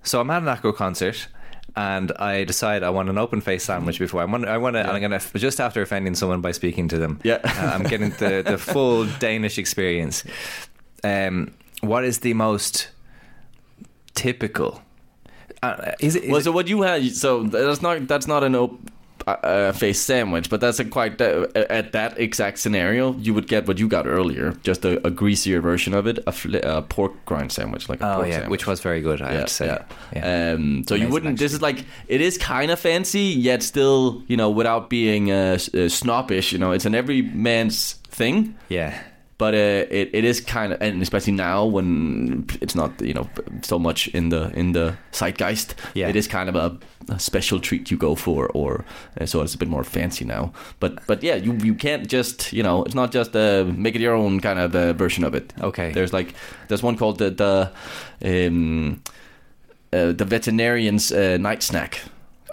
so 0.02 0.20
I'm 0.20 0.30
at 0.30 0.42
an 0.42 0.48
Acro 0.48 0.72
concert. 0.72 1.28
And 1.78 2.10
I 2.18 2.44
decide 2.44 2.82
I 2.82 2.88
want 2.90 3.10
an 3.10 3.18
open 3.18 3.42
face 3.42 3.64
sandwich 3.64 3.98
before 3.98 4.22
I 4.22 4.24
want. 4.24 4.46
I 4.48 4.56
want 4.56 4.76
to. 4.76 4.90
I'm 4.90 5.00
gonna 5.00 5.20
just 5.34 5.60
after 5.60 5.82
offending 5.82 6.14
someone 6.14 6.40
by 6.40 6.52
speaking 6.52 6.88
to 6.88 6.96
them. 6.98 7.20
Yeah. 7.22 7.40
uh, 7.44 7.70
I'm 7.74 7.82
getting 7.82 8.10
the 8.12 8.42
the 8.46 8.56
full 8.72 9.04
Danish 9.18 9.58
experience. 9.58 10.24
Um, 11.04 11.52
what 11.82 12.04
is 12.04 12.20
the 12.20 12.32
most 12.32 12.88
typical? 14.14 14.82
Uh, 15.62 15.92
is 16.00 16.16
it? 16.16 16.24
Is 16.24 16.30
Well, 16.30 16.40
it- 16.40 16.44
so 16.44 16.52
what 16.52 16.68
you 16.68 16.82
had, 16.82 17.14
so 17.14 17.42
that's 17.42 17.82
not 17.82 18.06
that's 18.08 18.26
not 18.26 18.42
an 18.42 18.54
op- 18.54 18.80
uh, 19.26 19.72
face 19.72 20.00
sandwich, 20.00 20.48
but 20.50 20.60
that's 20.60 20.78
a 20.78 20.84
quite 20.84 21.20
uh, 21.20 21.46
at 21.54 21.92
that 21.92 22.18
exact 22.18 22.58
scenario, 22.58 23.14
you 23.14 23.34
would 23.34 23.48
get 23.48 23.66
what 23.66 23.78
you 23.78 23.88
got 23.88 24.06
earlier, 24.06 24.52
just 24.62 24.84
a, 24.84 25.04
a 25.06 25.10
greasier 25.10 25.60
version 25.60 25.94
of 25.94 26.06
it, 26.06 26.18
a, 26.26 26.32
fl- 26.32 26.56
a 26.56 26.82
pork 26.82 27.12
grind 27.24 27.50
sandwich, 27.52 27.88
like 27.88 28.00
a 28.00 28.08
oh 28.08 28.14
pork 28.16 28.28
yeah, 28.28 28.34
sandwich. 28.34 28.50
which 28.50 28.66
was 28.66 28.80
very 28.80 29.00
good. 29.00 29.20
I 29.20 29.32
have 29.32 29.46
to 29.46 29.52
say. 29.52 29.66
yeah. 29.66 29.84
Yeah. 30.14 30.52
Um, 30.52 30.84
so 30.86 30.94
you 30.94 31.08
wouldn't. 31.08 31.38
This 31.38 31.52
is 31.52 31.60
like 31.60 31.84
it 32.08 32.20
is 32.20 32.38
kind 32.38 32.70
of 32.70 32.78
fancy, 32.78 33.20
yet 33.20 33.62
still, 33.62 34.22
you 34.28 34.36
know, 34.36 34.50
without 34.50 34.88
being 34.88 35.30
uh, 35.30 35.58
uh, 35.74 35.88
snobbish. 35.88 36.52
You 36.52 36.58
know, 36.58 36.72
it's 36.72 36.84
an 36.86 36.94
every 36.94 37.22
man's 37.22 37.94
thing. 38.08 38.56
yeah. 38.68 39.02
But 39.38 39.54
uh, 39.54 39.84
it 39.90 40.10
it 40.12 40.24
is 40.24 40.40
kind 40.40 40.72
of, 40.72 40.80
and 40.80 41.02
especially 41.02 41.34
now 41.34 41.66
when 41.66 42.46
it's 42.62 42.74
not 42.74 43.00
you 43.02 43.12
know 43.12 43.28
so 43.62 43.78
much 43.78 44.08
in 44.08 44.30
the 44.30 44.50
in 44.54 44.72
the 44.72 44.96
zeitgeist. 45.12 45.74
Yeah. 45.94 46.08
it 46.08 46.16
is 46.16 46.26
kind 46.26 46.48
of 46.48 46.56
a, 46.56 46.78
a 47.12 47.18
special 47.18 47.60
treat 47.60 47.90
you 47.90 47.98
go 47.98 48.14
for, 48.14 48.48
or 48.54 48.84
uh, 49.20 49.26
so 49.26 49.42
it's 49.42 49.54
a 49.54 49.58
bit 49.58 49.68
more 49.68 49.84
fancy 49.84 50.24
now. 50.24 50.52
But 50.80 51.06
but 51.06 51.22
yeah, 51.22 51.34
you 51.34 51.52
you 51.62 51.74
can't 51.74 52.12
just 52.12 52.52
you 52.52 52.62
know 52.62 52.84
it's 52.84 52.94
not 52.94 53.12
just 53.14 53.36
uh, 53.36 53.64
make 53.76 53.94
it 53.94 54.00
your 54.00 54.14
own 54.14 54.40
kind 54.40 54.58
of 54.58 54.74
uh, 54.74 54.94
version 54.94 55.24
of 55.24 55.34
it. 55.34 55.52
Okay. 55.60 55.92
there's 55.92 56.12
like 56.12 56.34
there's 56.68 56.82
one 56.82 56.96
called 56.96 57.18
the 57.18 57.30
the 57.30 58.46
um, 58.48 59.02
uh, 59.92 60.12
the 60.12 60.24
veterinarian's 60.24 61.12
uh, 61.12 61.36
night 61.38 61.62
snack. 61.62 62.00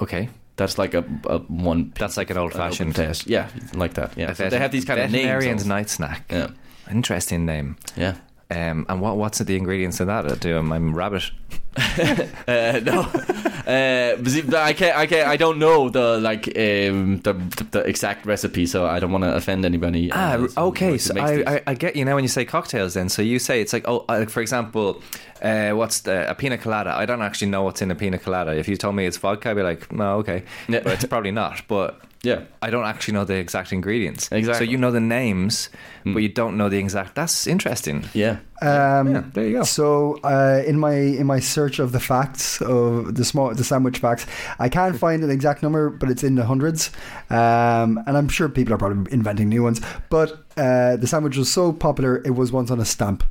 Okay. 0.02 0.30
That's 0.56 0.78
like 0.78 0.94
a, 0.94 1.04
a 1.26 1.40
one. 1.40 1.94
That's 1.96 2.16
like 2.16 2.30
an 2.30 2.38
old 2.38 2.54
fashioned. 2.54 2.96
test. 2.96 3.26
Yeah, 3.26 3.50
like 3.74 3.96
that. 3.96 4.16
Yeah, 4.16 4.34
so 4.34 4.50
they 4.50 4.60
have 4.60 4.72
these 4.72 4.86
kind 4.86 5.00
of 5.00 5.12
names. 5.12 5.24
veterinarian's 5.24 5.66
night 5.66 5.90
snack. 5.90 6.32
Yeah, 6.32 6.50
Interesting 6.92 7.46
name. 7.46 7.78
yeah. 7.96 8.16
Um, 8.52 8.86
and 8.88 9.02
what 9.02 9.18
what's 9.18 9.40
the 9.40 9.56
ingredients 9.56 10.00
in 10.00 10.08
that? 10.08 10.40
Do 10.40 10.58
I'm 10.58 10.94
rabbit. 10.94 11.32
Uh, 12.48 12.80
no, 12.84 13.02
uh, 13.02 14.16
but 14.18 14.28
see, 14.28 14.42
but 14.42 14.56
I 14.56 14.74
can't. 14.74 14.96
I 14.98 15.08
can't. 15.08 15.28
I 15.28 15.38
don't 15.38 15.58
know 15.58 15.90
the 15.90 16.20
like 16.20 16.48
um, 16.50 17.20
the 17.24 17.34
the 17.72 17.80
exact 17.80 18.26
recipe, 18.28 18.66
so 18.68 18.86
I 18.86 19.00
don't 19.00 19.12
want 19.12 19.24
to 19.24 19.34
offend 19.34 19.66
anybody. 19.66 20.12
uh, 20.12 20.16
Ah, 20.44 20.48
so- 20.48 20.66
okay. 20.68 20.98
So 21.00 21.18
I. 21.20 21.44
I, 21.56 21.62
I 21.68 21.74
get 21.74 21.96
you 21.96 22.06
now 22.06 22.16
when 22.16 22.24
you 22.24 22.28
say 22.28 22.46
cocktails. 22.46 22.94
Then, 22.94 23.10
so 23.10 23.22
you 23.24 23.40
say 23.40 23.60
it's 23.62 23.74
like, 23.74 23.88
oh, 23.88 24.06
uh, 24.10 24.26
for 24.26 24.42
example, 24.42 25.02
uh, 25.42 25.72
what's 25.72 26.02
the, 26.02 26.30
a 26.30 26.36
pina 26.36 26.58
colada? 26.58 26.94
I 26.96 27.06
don't 27.08 27.22
actually 27.24 27.50
know 27.50 27.64
what's 27.64 27.82
in 27.82 27.90
a 27.90 27.96
pina 27.96 28.20
colada. 28.20 28.52
If 28.56 28.68
you 28.68 28.76
told 28.78 28.96
me 28.96 29.06
it's 29.08 29.18
vodka, 29.18 29.50
I'd 29.52 29.56
be 29.56 29.64
like, 29.64 29.92
no, 29.92 30.18
okay, 30.18 30.44
Yeah. 30.68 30.82
but 30.84 30.94
it's 30.94 31.06
probably 31.06 31.32
not. 31.32 31.64
But 31.68 32.00
yeah, 32.24 32.44
I 32.62 32.70
don't 32.70 32.86
actually 32.86 33.16
know 33.16 33.26
the 33.26 33.36
exact 33.36 33.74
ingredients. 33.74 34.30
Exactly. 34.32 34.66
So 34.66 34.72
you 34.72 34.78
know 34.78 34.92
the 34.92 35.02
names, 35.02 35.70
but 36.06 36.20
you 36.20 36.30
don't 36.30 36.56
know 36.56 36.70
the 36.70 36.78
exact. 36.78 37.16
That's 37.16 37.48
interesting. 37.48 38.06
yeah. 38.14 38.38
Um, 38.62 39.12
Yeah, 39.12 39.24
there 39.34 39.46
you 39.46 39.58
go. 39.58 39.64
So 39.64 40.20
uh, 40.24 40.64
in 40.66 40.80
my 40.80 40.94
in 40.94 41.28
my 41.28 41.42
search 41.42 41.80
of 41.80 41.92
the 41.92 42.00
facts 42.00 42.62
of 42.62 43.16
the 43.16 43.26
small 43.26 43.54
the 43.54 43.66
sandwich 43.66 43.98
facts, 43.98 44.26
I 44.58 44.70
can't 44.70 44.98
find 44.98 45.22
an 45.22 45.30
exact 45.30 45.64
number, 45.64 45.90
but 45.90 46.10
it's 46.10 46.24
in 46.24 46.36
the 46.36 46.46
hundreds. 46.46 46.92
Um, 47.30 48.02
and 48.08 48.18
I'm 48.18 48.30
sure 48.30 48.48
people 48.48 48.74
are 48.74 48.78
probably 48.78 49.12
inventing 49.12 49.50
new 49.50 49.64
ones. 49.64 49.82
But 50.10 50.32
uh, 50.56 50.96
the 50.96 51.08
sandwich 51.08 51.36
was 51.36 51.52
so 51.52 51.74
popular, 51.74 52.22
it 52.24 52.36
was 52.36 52.54
once 52.54 52.72
on 52.72 52.80
a 52.80 52.86
stamp. 52.86 53.26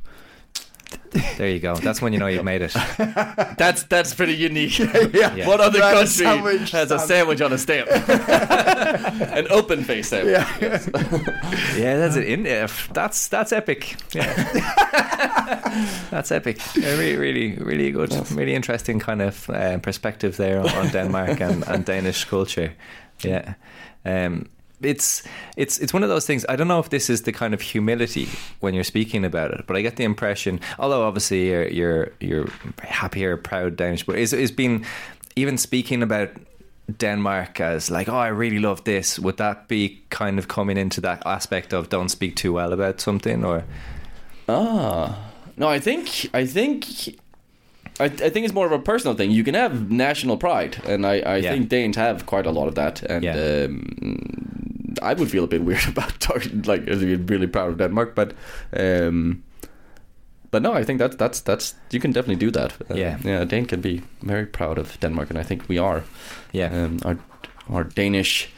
There 1.37 1.49
you 1.49 1.59
go. 1.59 1.75
That's 1.75 2.01
when 2.01 2.13
you 2.13 2.19
know 2.19 2.27
you've 2.27 2.43
made 2.43 2.61
it. 2.61 2.73
That's 3.57 3.83
that's 3.83 4.13
pretty 4.13 4.35
unique. 4.35 4.79
Yeah. 5.13 5.47
What 5.47 5.59
other 5.61 5.79
Right, 5.79 5.93
country 5.93 6.07
sandwich 6.07 6.71
has 6.71 6.91
a 6.91 6.99
sandwich 6.99 7.41
on 7.41 7.53
a 7.53 7.57
stamp? 7.57 7.87
An 9.37 9.47
open 9.49 9.83
face 9.83 10.09
sandwich. 10.09 10.33
Yes. 10.61 10.89
Yeah, 11.77 11.97
that's 11.97 12.15
it. 12.15 12.25
In, 12.27 12.47
uh, 12.47 12.67
that's 12.93 13.27
that's 13.27 13.51
epic. 13.51 13.95
Yeah. 14.13 14.33
that's 16.11 16.31
epic. 16.31 16.59
Yeah, 16.75 16.95
really, 16.97 17.15
really, 17.15 17.55
really 17.57 17.91
good. 17.91 18.11
Really 18.31 18.55
interesting 18.55 18.99
kind 18.99 19.21
of 19.21 19.49
uh, 19.49 19.77
perspective 19.79 20.37
there 20.37 20.59
on, 20.59 20.69
on 20.69 20.89
Denmark 20.89 21.39
and, 21.41 21.63
and 21.67 21.85
Danish 21.85 22.25
culture. 22.25 22.73
Yeah. 23.23 23.53
Um, 24.05 24.47
it's 24.85 25.23
it's 25.57 25.79
it's 25.79 25.93
one 25.93 26.03
of 26.03 26.09
those 26.09 26.25
things. 26.25 26.45
I 26.49 26.55
don't 26.55 26.67
know 26.67 26.79
if 26.79 26.89
this 26.89 27.09
is 27.09 27.23
the 27.23 27.31
kind 27.31 27.53
of 27.53 27.61
humility 27.61 28.27
when 28.59 28.73
you're 28.73 28.83
speaking 28.83 29.25
about 29.25 29.51
it, 29.51 29.65
but 29.67 29.75
I 29.75 29.81
get 29.81 29.95
the 29.95 30.03
impression. 30.03 30.59
Although 30.79 31.03
obviously 31.03 31.49
you're 31.49 31.67
you're 31.67 32.11
you're 32.19 32.47
happier, 32.81 33.37
proud 33.37 33.75
Danish, 33.75 34.03
but 34.05 34.17
is 34.17 34.33
is 34.33 34.51
being 34.51 34.85
even 35.35 35.57
speaking 35.57 36.03
about 36.03 36.29
Denmark 36.97 37.59
as 37.61 37.89
like, 37.89 38.09
oh, 38.09 38.17
I 38.17 38.27
really 38.27 38.59
love 38.59 38.83
this. 38.83 39.17
Would 39.17 39.37
that 39.37 39.67
be 39.67 40.01
kind 40.09 40.37
of 40.37 40.47
coming 40.47 40.77
into 40.77 41.01
that 41.01 41.23
aspect 41.25 41.73
of 41.73 41.89
don't 41.89 42.09
speak 42.09 42.35
too 42.35 42.53
well 42.53 42.73
about 42.73 42.99
something, 43.01 43.45
or 43.45 43.63
Ah, 44.49 45.31
no, 45.57 45.67
I 45.67 45.79
think 45.79 46.29
I 46.33 46.45
think 46.45 46.85
I, 47.99 48.05
I 48.05 48.29
think 48.29 48.45
it's 48.45 48.53
more 48.53 48.65
of 48.65 48.71
a 48.71 48.79
personal 48.79 49.15
thing. 49.17 49.31
You 49.31 49.43
can 49.43 49.55
have 49.55 49.91
national 49.91 50.37
pride, 50.37 50.77
and 50.87 51.05
I, 51.05 51.19
I 51.19 51.37
Yeah. 51.37 51.51
think 51.53 51.69
Danes 51.69 51.97
have 51.97 52.25
quite 52.25 52.45
a 52.49 52.51
lot 52.51 52.67
of 52.67 52.75
that. 52.75 53.03
And 53.09 53.23
Yeah. 53.23 53.65
um, 53.65 53.79
I 55.01 55.13
would 55.13 55.29
feel 55.29 55.43
a 55.43 55.47
bit 55.47 55.61
weird 55.67 55.87
about 55.87 56.19
talking 56.19 56.61
like 56.67 56.87
as 56.91 56.99
being 56.99 57.25
really 57.27 57.47
proud 57.47 57.69
of 57.69 57.77
Denmark, 57.77 58.15
but 58.15 58.33
um, 58.79 59.43
but 60.51 60.61
no, 60.61 60.73
I 60.79 60.83
think 60.83 60.99
that's 60.99 61.15
that's 61.15 61.41
that's 61.41 61.75
you 61.91 61.99
can 61.99 62.11
definitely 62.11 62.45
do 62.45 62.51
that. 62.51 62.71
Uh, 62.91 62.95
Yeah. 62.95 63.17
yeah, 63.25 63.45
Dane 63.45 63.65
can 63.65 63.81
be 63.81 64.01
very 64.21 64.45
proud 64.45 64.77
of 64.79 64.99
Denmark, 64.99 65.29
and 65.29 65.39
I 65.39 65.43
think 65.43 65.61
we 65.69 65.79
are. 65.79 66.01
yeah, 66.53 66.85
Um, 66.85 66.97
our 67.05 67.17
our 67.69 67.83
Danish. 67.95 68.49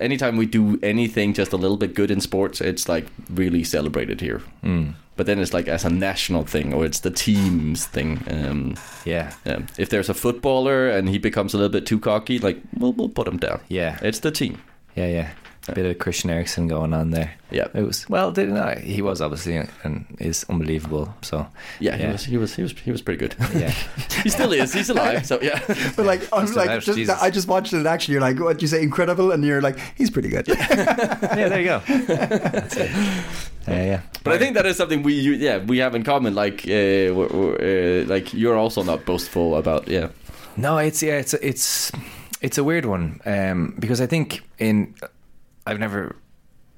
Anytime 0.00 0.36
we 0.36 0.46
do 0.46 0.78
anything 0.82 1.34
just 1.38 1.52
a 1.52 1.56
little 1.56 1.76
bit 1.76 1.94
good 1.96 2.10
in 2.10 2.20
sports, 2.20 2.60
it's 2.60 2.88
like 2.94 3.06
really 3.36 3.64
celebrated 3.64 4.20
here. 4.20 4.40
mm, 4.64 4.94
But 5.16 5.26
then 5.26 5.38
it's 5.38 5.52
like 5.54 5.68
as 5.68 5.84
a 5.84 5.90
national 5.90 6.44
thing, 6.44 6.74
or 6.74 6.84
it's 6.84 7.00
the 7.00 7.10
team's 7.10 7.86
thing. 7.86 8.22
Um, 8.28 8.74
yeah. 9.04 9.32
If 9.78 9.88
there's 9.90 10.08
a 10.08 10.14
footballer 10.14 10.88
and 10.88 11.08
he 11.08 11.18
becomes 11.18 11.54
a 11.54 11.56
little 11.56 11.70
bit 11.72 11.86
too 11.86 12.00
cocky, 12.00 12.38
like 12.40 12.58
we'll 12.76 12.92
we'll 12.92 13.08
put 13.08 13.28
him 13.28 13.36
down. 13.38 13.60
yeah, 13.68 13.98
It's 14.02 14.18
the 14.20 14.30
team. 14.32 14.60
yeah, 14.96 15.06
yeah. 15.08 15.30
A 15.66 15.72
bit 15.72 15.86
of 15.86 15.98
Christian 15.98 16.28
Eriksen 16.28 16.68
going 16.68 16.92
on 16.92 17.10
there. 17.10 17.32
Yeah, 17.50 17.68
It 17.72 17.82
was 17.82 18.06
well, 18.10 18.30
didn't 18.32 18.58
I? 18.58 18.80
He 18.80 19.00
was 19.00 19.22
obviously 19.22 19.56
and 19.82 20.04
is 20.18 20.44
unbelievable. 20.50 21.14
So 21.22 21.46
yeah. 21.80 21.96
He 21.96 22.06
was 22.06 22.24
he 22.24 22.36
was 22.36 22.54
he 22.54 22.62
was 22.62 22.72
he 22.72 22.90
was 22.90 23.00
pretty 23.00 23.18
good. 23.18 23.34
yeah, 23.54 23.70
he 24.22 24.28
still 24.28 24.52
is. 24.52 24.74
He's 24.74 24.90
alive. 24.90 25.24
So 25.26 25.40
yeah. 25.40 25.60
But 25.96 26.04
like, 26.04 26.20
I'm 26.34 26.42
Just 26.46 26.56
like, 26.56 26.66
about, 26.66 26.82
just, 26.82 26.98
Jesus. 26.98 27.22
I 27.22 27.30
just 27.30 27.48
watched 27.48 27.72
it 27.72 27.78
in 27.78 27.86
action. 27.86 28.12
You're 28.12 28.20
like, 28.20 28.38
what 28.38 28.60
you 28.60 28.68
say, 28.68 28.82
incredible, 28.82 29.32
and 29.32 29.42
you're 29.42 29.62
like, 29.62 29.78
he's 29.96 30.10
pretty 30.10 30.28
good. 30.28 30.46
yeah. 30.48 31.14
There 31.48 31.60
you 31.60 31.64
go. 31.66 31.80
That's 31.88 32.76
it. 32.76 32.90
Yeah, 33.66 33.84
yeah. 33.84 34.00
But 34.22 34.34
I 34.34 34.38
think 34.38 34.54
that 34.56 34.66
is 34.66 34.76
something 34.76 35.02
we 35.02 35.14
you, 35.14 35.32
yeah 35.32 35.64
we 35.64 35.78
have 35.78 35.94
in 35.94 36.02
common. 36.02 36.34
Like 36.34 36.64
uh, 36.66 37.14
we're, 37.16 37.28
we're, 37.28 38.02
uh, 38.02 38.06
like 38.06 38.34
you're 38.34 38.56
also 38.58 38.82
not 38.82 39.06
boastful 39.06 39.56
about 39.56 39.88
yeah 39.88 40.08
No, 40.56 40.76
it's 40.78 41.02
yeah, 41.02 41.18
it's 41.18 41.32
it's 41.34 41.90
it's 42.42 42.58
a 42.58 42.64
weird 42.64 42.84
one 42.84 43.20
um, 43.24 43.74
because 43.78 44.02
I 44.02 44.06
think 44.06 44.42
in 44.58 44.94
I've 45.66 45.78
never 45.78 46.16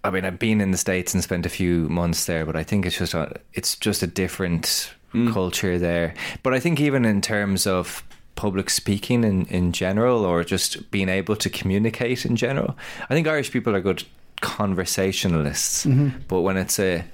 I 0.06 0.10
mean, 0.10 0.24
I've 0.24 0.38
been 0.38 0.60
in 0.60 0.70
the 0.70 0.78
states 0.78 1.14
and 1.14 1.22
spent 1.22 1.46
a 1.46 1.48
few 1.48 1.88
months 1.88 2.26
there, 2.26 2.46
but 2.46 2.54
I 2.54 2.62
think 2.62 2.86
it's 2.86 2.96
just 2.96 3.12
a, 3.12 3.40
it's 3.54 3.74
just 3.74 4.04
a 4.04 4.06
different 4.06 4.94
mm. 5.12 5.32
culture 5.32 5.80
there. 5.80 6.14
But 6.44 6.54
I 6.54 6.60
think 6.60 6.80
even 6.80 7.04
in 7.04 7.20
terms 7.20 7.66
of 7.66 8.04
public 8.36 8.70
speaking 8.70 9.24
in, 9.24 9.46
in 9.46 9.72
general, 9.72 10.24
or 10.24 10.44
just 10.44 10.90
being 10.92 11.08
able 11.08 11.34
to 11.36 11.50
communicate 11.50 12.24
in 12.24 12.36
general, 12.36 12.76
I 13.10 13.14
think 13.14 13.26
Irish 13.26 13.50
people 13.50 13.74
are 13.74 13.80
good 13.80 14.04
conversationalists. 14.40 15.86
Mm-hmm. 15.86 16.18
But 16.28 16.42
when 16.42 16.56
it's 16.56 16.78
a 16.78 17.04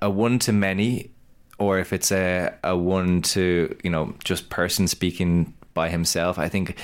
a 0.00 0.08
one 0.08 0.38
to 0.38 0.52
many, 0.52 1.10
or 1.58 1.78
if 1.78 1.92
it's 1.92 2.10
a 2.10 2.54
a 2.64 2.74
one 2.74 3.20
to 3.22 3.76
you 3.84 3.90
know 3.90 4.14
just 4.24 4.48
person 4.48 4.88
speaking 4.88 5.52
by 5.74 5.90
himself, 5.90 6.38
I 6.38 6.48
think 6.48 6.78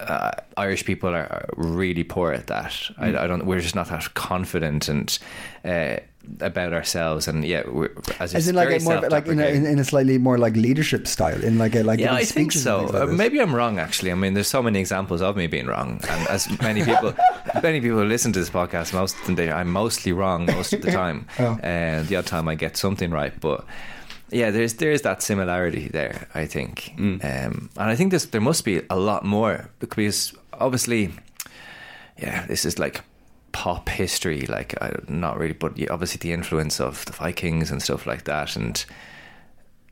uh, 0.00 0.30
Irish 0.56 0.84
people 0.84 1.10
are, 1.10 1.44
really 1.56 2.04
poor 2.04 2.32
at 2.32 2.46
that. 2.48 2.74
I, 2.98 3.08
I 3.08 3.26
don't. 3.26 3.44
We're 3.46 3.60
just 3.60 3.74
not 3.74 3.88
that 3.88 4.14
confident 4.14 4.88
and 4.88 5.18
uh, 5.64 5.96
about 6.40 6.72
ourselves. 6.72 7.28
And 7.28 7.44
yeah, 7.44 7.62
we're, 7.66 7.90
as, 8.18 8.34
As 8.34 8.48
in, 8.48 8.54
like 8.54 8.80
a 8.80 8.82
more 8.82 9.08
like 9.08 9.26
in 9.26 9.40
a, 9.40 9.46
in, 9.46 9.78
a 9.78 9.84
slightly 9.84 10.18
more 10.18 10.38
like 10.38 10.54
leadership 10.54 11.06
style, 11.06 11.42
in 11.42 11.58
like 11.58 11.74
a 11.74 11.82
like 11.82 12.00
yeah, 12.00 12.14
I 12.14 12.24
think 12.24 12.52
so. 12.52 12.84
like 12.84 12.94
Uh, 12.94 13.06
maybe 13.06 13.40
I'm 13.40 13.54
wrong. 13.54 13.78
Actually, 13.78 14.12
I 14.12 14.14
mean, 14.14 14.34
there's 14.34 14.48
so 14.48 14.62
many 14.62 14.80
examples 14.80 15.22
of 15.22 15.36
me 15.36 15.46
being 15.46 15.66
wrong, 15.66 16.00
and 16.08 16.28
as 16.28 16.48
many 16.60 16.84
people, 16.84 17.14
many 17.62 17.80
people 17.80 17.98
who 17.98 18.04
listen 18.04 18.32
to 18.32 18.38
this 18.38 18.50
podcast, 18.50 18.92
most 18.92 19.18
of 19.20 19.26
the 19.26 19.34
day, 19.34 19.50
I'm 19.50 19.70
mostly 19.70 20.12
wrong 20.12 20.46
most 20.46 20.72
of 20.72 20.82
the 20.82 20.92
time. 21.02 21.26
Oh. 21.38 21.58
And 21.62 22.06
the 22.08 22.16
odd 22.16 22.26
time 22.26 22.48
I 22.48 22.54
get 22.54 22.76
something 22.76 23.10
right, 23.10 23.38
but 23.40 23.64
yeah, 24.30 24.50
there's 24.50 24.74
there's 24.74 25.02
that 25.02 25.22
similarity 25.22 25.88
there. 25.88 26.28
I 26.34 26.46
think, 26.46 26.94
um, 26.98 27.20
and 27.22 27.70
I 27.76 27.96
think 27.96 28.10
this 28.10 28.26
there 28.26 28.40
must 28.40 28.64
be 28.64 28.82
a 28.88 28.96
lot 28.96 29.24
more 29.24 29.70
because 29.78 30.32
obviously, 30.52 31.10
yeah, 32.18 32.46
this 32.46 32.64
is 32.64 32.78
like 32.78 33.02
pop 33.52 33.88
history, 33.88 34.42
like 34.42 34.80
I, 34.80 34.92
not 35.08 35.38
really, 35.38 35.54
but 35.54 35.72
obviously 35.90 36.18
the 36.18 36.32
influence 36.32 36.80
of 36.80 37.04
the 37.06 37.12
Vikings 37.12 37.70
and 37.70 37.82
stuff 37.82 38.06
like 38.06 38.24
that, 38.24 38.56
and 38.56 38.84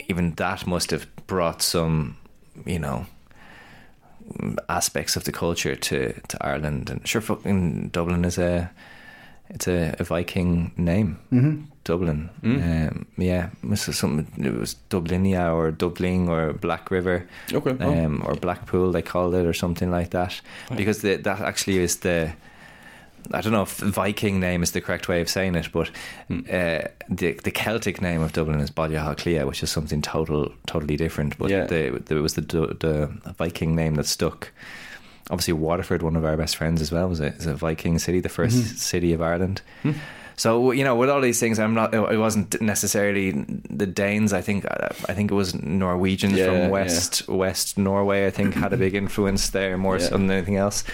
even 0.08 0.32
that 0.34 0.66
must 0.66 0.90
have 0.90 1.06
brought 1.26 1.62
some, 1.62 2.16
you 2.64 2.78
know, 2.78 3.06
aspects 4.68 5.16
of 5.16 5.24
the 5.24 5.32
culture 5.32 5.74
to, 5.74 6.12
to 6.28 6.38
Ireland. 6.40 6.90
And 6.90 7.06
sure, 7.06 7.20
fucking 7.20 7.88
Dublin 7.88 8.24
is 8.24 8.38
a 8.38 8.70
it's 9.50 9.68
a, 9.68 9.94
a 9.98 10.04
Viking 10.04 10.72
name. 10.76 11.18
Mm-hmm. 11.32 11.62
Dublin. 11.84 12.28
Um, 12.44 13.06
yeah, 13.16 13.48
it 13.62 13.68
was 13.70 13.80
something. 13.96 14.26
It 14.44 14.52
was 14.52 14.76
Dublinia 14.90 15.54
or 15.54 15.70
Dublin 15.70 16.28
or 16.28 16.52
Black 16.52 16.90
River. 16.90 17.26
Okay. 17.50 17.74
Oh. 17.80 18.04
Um, 18.04 18.22
or 18.26 18.34
Blackpool, 18.34 18.92
they 18.92 19.00
called 19.00 19.34
it, 19.34 19.46
or 19.46 19.54
something 19.54 19.90
like 19.90 20.10
that, 20.10 20.38
because 20.76 21.00
the, 21.00 21.16
that 21.16 21.40
actually 21.40 21.78
is 21.78 21.96
the. 22.00 22.30
I 23.32 23.40
don't 23.40 23.52
know 23.52 23.62
if 23.62 23.78
Viking 23.78 24.38
name 24.38 24.62
is 24.62 24.72
the 24.72 24.80
correct 24.82 25.08
way 25.08 25.20
of 25.22 25.28
saying 25.30 25.54
it, 25.54 25.72
but 25.72 25.90
Hmm. 26.28 26.40
uh, 26.50 26.80
the 27.08 27.32
the 27.42 27.50
Celtic 27.50 28.02
name 28.02 28.20
of 28.20 28.32
Dublin 28.32 28.60
is 28.60 28.70
Baile 28.70 28.90
Átha 28.98 29.16
Cliath, 29.16 29.46
which 29.46 29.62
is 29.62 29.70
something 29.70 30.02
total 30.02 30.52
totally 30.66 30.96
different. 30.96 31.38
But 31.38 31.50
Yeah. 31.50 31.64
the, 31.66 32.02
the, 32.04 32.16
it 32.16 32.20
was 32.20 32.34
the, 32.34 32.42
the 32.42 33.10
Viking 33.38 33.74
name 33.74 33.94
that 33.94 34.06
stuck. 34.06 34.52
Obviously, 35.30 35.54
Waterford, 35.54 36.02
one 36.02 36.16
of 36.16 36.24
our 36.24 36.36
best 36.36 36.56
friends 36.56 36.80
as 36.80 36.90
well, 36.90 37.08
was 37.08 37.20
a, 37.20 37.34
a 37.46 37.54
Viking 37.54 37.98
city, 37.98 38.20
the 38.20 38.28
1st 38.28 38.46
Mm-hmm. 38.46 38.76
city 38.76 39.12
of 39.12 39.20
Ireland. 39.22 39.60
Hmm. 39.82 39.92
So 40.36 40.70
you 40.70 40.84
know, 40.84 40.94
with 40.94 41.10
all 41.10 41.20
these 41.20 41.40
things, 41.40 41.58
I'm 41.58 41.74
not. 41.74 41.92
It 41.92 42.16
wasn't 42.18 42.60
necessarily 42.62 43.32
the 43.68 43.86
Danes. 43.88 44.32
I 44.32 44.40
think. 44.40 44.64
I 44.70 45.12
think 45.12 45.32
it 45.32 45.34
was 45.34 45.52
Norwegians 45.52 46.34
Yeah, 46.34 46.44
from 46.46 46.54
yeah. 46.54 46.68
West 46.68 47.28
West 47.28 47.76
Norway. 47.76 48.24
I 48.28 48.30
think 48.30 48.54
had 48.54 48.72
a 48.72 48.76
big 48.76 48.94
influence 48.94 49.50
there 49.50 49.76
more 49.76 49.98
Yeah. 49.98 50.04
so 50.04 50.10
than 50.16 50.30
anything 50.30 50.54
else. 50.56 50.84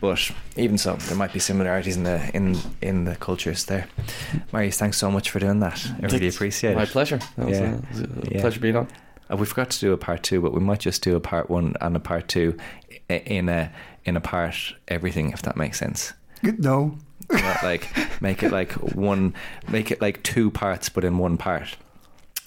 But 0.00 0.30
even 0.56 0.78
so, 0.78 0.94
there 0.96 1.18
might 1.18 1.34
be 1.34 1.38
similarities 1.38 1.98
in 1.98 2.04
the 2.04 2.30
in 2.32 2.56
in 2.80 3.04
the 3.04 3.14
cultures 3.16 3.64
there. 3.66 3.88
Marius, 4.52 4.78
thanks 4.78 4.96
so 4.96 5.10
much 5.10 5.28
for 5.30 5.38
doing 5.38 5.60
that. 5.60 5.86
I 6.02 6.06
really 6.06 6.28
appreciate 6.28 6.74
My 6.74 6.84
it. 6.84 6.86
My 6.86 6.90
pleasure. 6.92 7.18
That 7.36 7.46
was, 7.46 7.58
a 7.60 7.82
Yeah. 8.30 8.40
pleasure 8.40 8.60
being 8.60 8.76
on. 8.76 8.88
Uh, 9.30 9.36
we 9.36 9.46
forgot 9.46 9.70
to 9.70 9.80
do 9.80 9.92
a 9.92 9.96
part 9.98 10.22
two, 10.22 10.40
but 10.40 10.52
we 10.52 10.60
might 10.60 10.80
just 10.80 11.02
do 11.02 11.16
a 11.16 11.20
part 11.20 11.50
one 11.50 11.74
and 11.80 11.96
a 11.96 12.00
part 12.00 12.28
two 12.28 12.56
in 13.08 13.48
a 13.48 13.70
in 14.04 14.16
a 14.16 14.20
part 14.20 14.56
everything, 14.88 15.30
if 15.32 15.42
that 15.42 15.56
makes 15.56 15.78
sense. 15.78 16.12
Good 16.42 16.60
no. 16.60 16.96
Not 17.30 17.62
like 17.62 17.88
make 18.22 18.42
it 18.42 18.52
like 18.52 18.72
one, 18.72 19.34
make 19.68 19.90
it 19.90 20.00
like 20.00 20.22
two 20.22 20.50
parts, 20.50 20.88
but 20.88 21.04
in 21.04 21.18
one 21.18 21.36
part. 21.36 21.76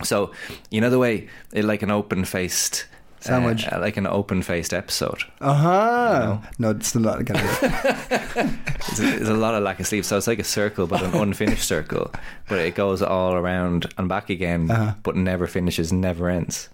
So 0.03 0.31
you 0.71 0.81
know 0.81 0.89
the 0.89 0.97
way, 0.99 1.27
it, 1.53 1.65
like 1.65 1.83
an 1.83 1.91
open 1.91 2.25
faced 2.25 2.85
Sandwich. 3.19 3.67
uh, 3.71 3.79
like 3.79 3.97
an 3.97 4.07
open 4.07 4.41
faced 4.41 4.73
episode. 4.73 5.21
Uh 5.39 5.53
huh. 5.53 6.19
No. 6.19 6.41
No, 6.57 6.69
it's 6.71 6.87
still 6.87 7.01
not 7.01 7.23
gonna. 7.25 7.41
There's 7.41 8.99
a, 8.99 9.03
there's 9.17 9.29
a 9.29 9.35
lot 9.35 9.53
of 9.53 9.61
lack 9.61 9.79
of 9.79 9.85
sleep, 9.85 10.03
so 10.05 10.17
it's 10.17 10.25
like 10.25 10.39
a 10.39 10.43
circle, 10.43 10.87
but 10.87 11.03
an 11.03 11.13
unfinished 11.13 11.67
circle. 11.67 12.11
But 12.49 12.59
it 12.59 12.73
goes 12.73 13.03
all 13.03 13.33
around 13.35 13.93
and 13.99 14.09
back 14.09 14.31
again, 14.31 14.71
Uh-huh. 14.71 14.95
but 15.03 15.15
never 15.15 15.45
finishes, 15.45 15.93
never 15.93 16.29
ends. 16.29 16.69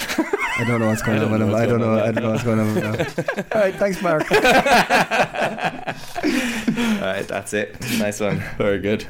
I 0.00 0.64
don't 0.66 0.80
know 0.80 0.88
what's 0.88 1.02
going 1.02 1.22
on 1.22 1.30
with 1.30 1.42
him. 1.42 1.54
I 1.54 1.66
don't 1.66 1.80
know. 1.80 1.98
I 1.98 2.10
don't 2.10 2.24
know 2.24 2.30
what's 2.30 2.44
going 2.44 2.60
on 2.60 2.74
with 2.74 2.84
him. 2.84 3.44
All 3.52 3.60
right, 3.60 3.74
thanks, 3.74 4.02
Mark. 4.02 4.30
All 4.32 4.38
right, 7.06 7.26
that's 7.28 7.52
it. 7.52 7.80
Nice 7.98 8.20
one. 8.20 8.42
Very 8.56 8.80
good. 8.80 9.06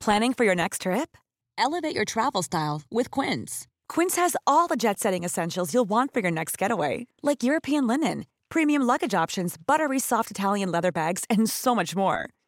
Planning 0.00 0.34
for 0.34 0.44
your 0.44 0.54
next 0.54 0.82
trip? 0.82 1.16
Elevate 1.56 1.94
your 1.94 2.04
travel 2.04 2.42
style 2.42 2.82
with 2.90 3.10
Quince. 3.10 3.66
Quince 3.88 4.16
has 4.16 4.36
all 4.46 4.66
the 4.66 4.76
jet 4.76 4.98
setting 4.98 5.24
essentials 5.24 5.72
you'll 5.72 5.88
want 5.88 6.12
for 6.12 6.20
your 6.20 6.30
next 6.30 6.58
getaway, 6.58 7.06
like 7.22 7.42
European 7.42 7.86
linen, 7.86 8.26
premium 8.50 8.82
luggage 8.82 9.14
options, 9.14 9.56
buttery 9.56 9.98
soft 9.98 10.30
Italian 10.30 10.70
leather 10.70 10.92
bags, 10.92 11.24
and 11.30 11.48
so 11.48 11.74
much 11.74 11.96
more. 11.96 12.28